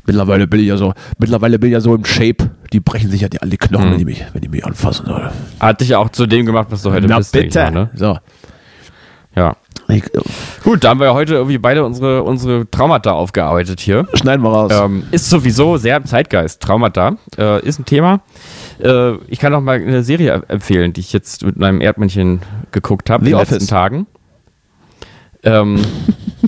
[0.07, 3.20] Mittlerweile bin ich ja so, mittlerweile bin ich ja so im Shape, die brechen sich
[3.22, 3.90] ja die, alle Knochen, Hm.
[3.92, 5.06] wenn, die mich, wenn die mich anfassen.
[5.06, 5.32] Oder?
[5.60, 7.32] Hat dich ja auch zu dem gemacht, was du heute Na bist.
[7.32, 7.58] bitte.
[7.62, 7.90] mal, ne?
[7.94, 8.18] So.
[9.36, 9.56] Ja.
[9.88, 10.02] Ich,
[10.62, 14.06] Gut, da haben wir ja heute irgendwie beide unsere, unsere Traumata aufgearbeitet hier.
[14.14, 14.72] schneiden wir raus.
[14.74, 16.62] Ähm, ist sowieso sehr im Zeitgeist.
[16.62, 18.20] Traumata äh, ist ein Thema.
[18.82, 22.40] Äh, ich kann auch mal eine Serie empfehlen, die ich jetzt mit meinem Erdmännchen
[22.72, 23.50] geguckt habe in The den Office.
[23.52, 24.06] letzten Tagen.
[25.42, 25.82] Ähm,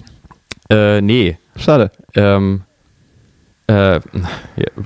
[0.71, 1.37] äh, nee.
[1.57, 1.91] Schade.
[2.15, 2.63] Ähm,
[3.69, 4.01] äh,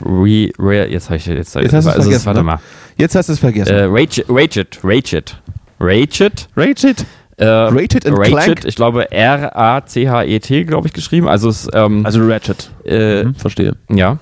[0.03, 2.45] re, re, jetzt habe ich jetzt, Jetzt hast also, vergessen, Warte ne?
[2.45, 2.61] mal.
[2.97, 3.75] Jetzt hast du es vergessen.
[3.75, 4.79] Äh, Rage It.
[4.83, 6.49] Rage It.
[6.57, 7.07] Rated?
[7.39, 8.65] Äh, Rated and Rage Clank?
[8.67, 11.27] Ich glaube R-A-C-H-E-T, glaube ich, geschrieben.
[11.29, 12.71] Also es, ähm, Also Ratchet.
[12.85, 13.77] äh, Hm, verstehe.
[13.89, 14.19] ja.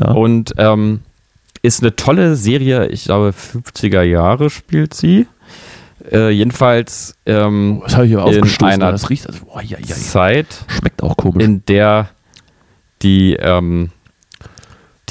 [0.00, 0.10] Ja.
[0.12, 1.00] Und ähm,
[1.62, 5.26] ist eine tolle Serie, ich glaube 50er Jahre spielt sie.
[6.10, 9.86] Äh, jedenfalls ähm, Was habe ich aber in einer Das riecht, also, boah, ja, ja,
[9.86, 9.94] ja.
[9.94, 11.44] Zeit, Schmeckt auch komisch.
[11.44, 12.08] in der
[13.02, 13.90] die ähm,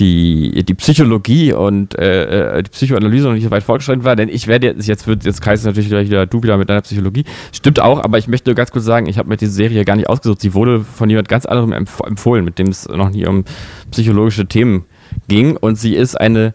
[0.02, 4.30] die, die Psychologie und äh, äh, die Psychoanalyse noch nicht so weit fortgeschritten war, denn
[4.30, 7.26] ich werde jetzt, jetzt wird jetzt Kreis natürlich gleich wieder du wieder mit deiner Psychologie.
[7.52, 9.96] Stimmt auch, aber ich möchte nur ganz kurz sagen, ich habe mir diese Serie gar
[9.96, 10.42] nicht ausgesucht.
[10.42, 13.44] Sie wurde von jemand ganz anderem empf empfohlen, mit dem es noch nie um
[13.92, 14.86] psychologische Themen
[15.28, 15.58] ging.
[15.58, 16.54] Und sie ist eine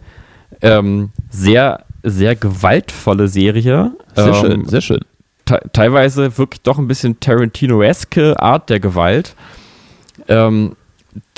[0.61, 3.93] ähm, sehr, sehr gewaltvolle Serie.
[4.15, 5.01] sehr ähm, schön, sehr schön.
[5.45, 9.37] te teilweise wirklich doch ein bisschen Tarantino-eske Art der Gewalt,
[10.27, 10.75] ähm,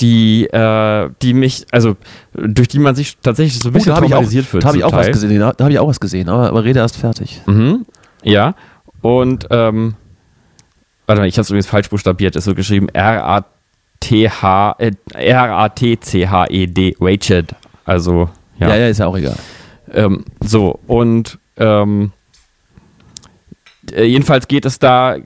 [0.01, 1.97] die, äh, die mich, also
[2.33, 4.64] durch die man sich tatsächlich so ein Uh, bisschen habe auch, traumatisiert wird.
[4.64, 5.39] da hab ich auch was gesehen.
[5.41, 7.41] Da, da habe ich auch was gesehen, aber, aber rede erst fertig.
[7.47, 7.87] Mhm.
[8.22, 8.55] Ja.
[9.01, 9.95] Und ähm,
[11.07, 12.37] warte mal, ich habe es übrigens falsch buchstabiert.
[12.37, 17.47] Es wird geschrieben R-A-T-H äh, R-A-T-C-H-E-D Rachel.
[17.85, 18.68] Also ja.
[18.68, 19.37] Ja, ja, ist ja auch egal.
[19.93, 22.12] Ähm, so, und ähm,
[23.93, 25.16] äh, jedenfalls geht es da.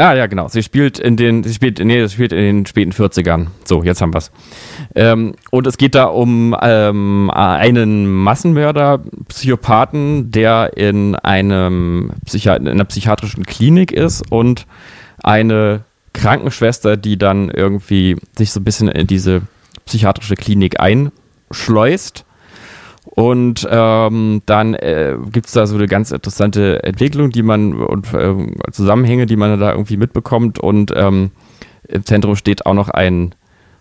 [0.00, 0.48] Ah, ja, genau.
[0.48, 3.48] Sie spielt in den, sie spielt, nee, sie spielt in den späten 40ern.
[3.66, 4.32] So, jetzt haben wir's.
[4.94, 12.66] Ähm, und es geht da um ähm, einen Massenmörder, Psychopathen, der in einem Psychi in
[12.66, 14.66] einer psychiatrischen Klinik ist und
[15.22, 15.84] eine
[16.14, 19.42] Krankenschwester, die dann irgendwie sich so ein bisschen in diese
[19.84, 22.24] psychiatrische Klinik einschleust.
[23.04, 28.08] Und ähm, dann äh, gibt es da so eine ganz interessante Entwicklung, die man und
[28.14, 30.58] ähm, Zusammenhänge, die man da irgendwie mitbekommt.
[30.58, 31.30] Und ähm,
[31.88, 33.34] im Zentrum steht auch noch ein,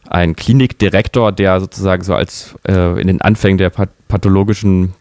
[0.07, 4.95] ein Klinikdirektor, der sozusagen so als äh, in den Anfängen der path pathologischen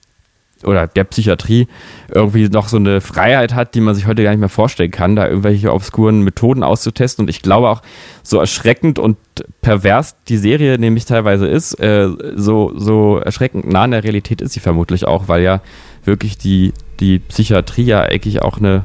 [0.65, 1.69] oder der Psychiatrie
[2.13, 5.17] irgendwie noch so eine Freiheit hat, die man sich heute gar nicht mehr vorstellen kann,
[5.17, 7.25] da irgendwelche obskuren Methoden auszutesten.
[7.25, 7.83] Und ich glaube auch,
[8.23, 9.17] so erschreckend und
[9.63, 14.53] pervers die Serie nämlich teilweise ist, äh, so, so erschreckend nah an der Realität ist
[14.53, 15.61] sie vermutlich auch, weil ja
[16.05, 18.85] wirklich die, die Psychiatrie ja eigentlich auch eine,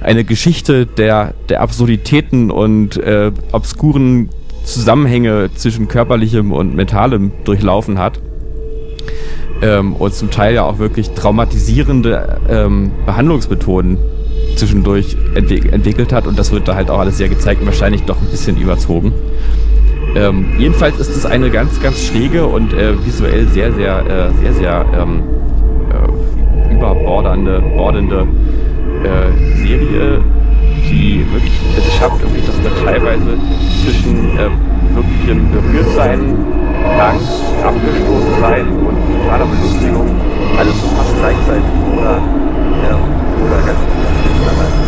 [0.00, 4.30] eine Geschichte der, der Absurditäten und äh, obskuren
[4.64, 8.20] Zusammenhänge zwischen körperlichem und mentalem durchlaufen hat
[9.62, 13.98] ähm, und zum Teil ja auch wirklich traumatisierende ähm, Behandlungsmethoden
[14.56, 18.02] zwischendurch entwick entwickelt hat und das wird da halt auch alles sehr gezeigt und wahrscheinlich
[18.02, 19.12] doch ein bisschen überzogen.
[20.16, 24.52] Ähm, jedenfalls ist es eine ganz, ganz schräge und äh, visuell sehr, sehr, äh, sehr,
[24.52, 25.22] sehr ähm,
[25.90, 28.26] äh, überbordernde, bordende
[29.04, 30.20] äh, Serie,
[30.90, 33.38] die wirklich es schafft, irgendwie, dass man teilweise
[33.84, 34.48] zwischen äh,
[34.94, 36.20] wirklichem Berührtsein,
[36.98, 40.08] Angst, abgestoßen sein und totaler Belustigung
[40.58, 43.78] alles so fast gleichzeitig oder, ähm, oder ganz
[44.46, 44.87] dabei.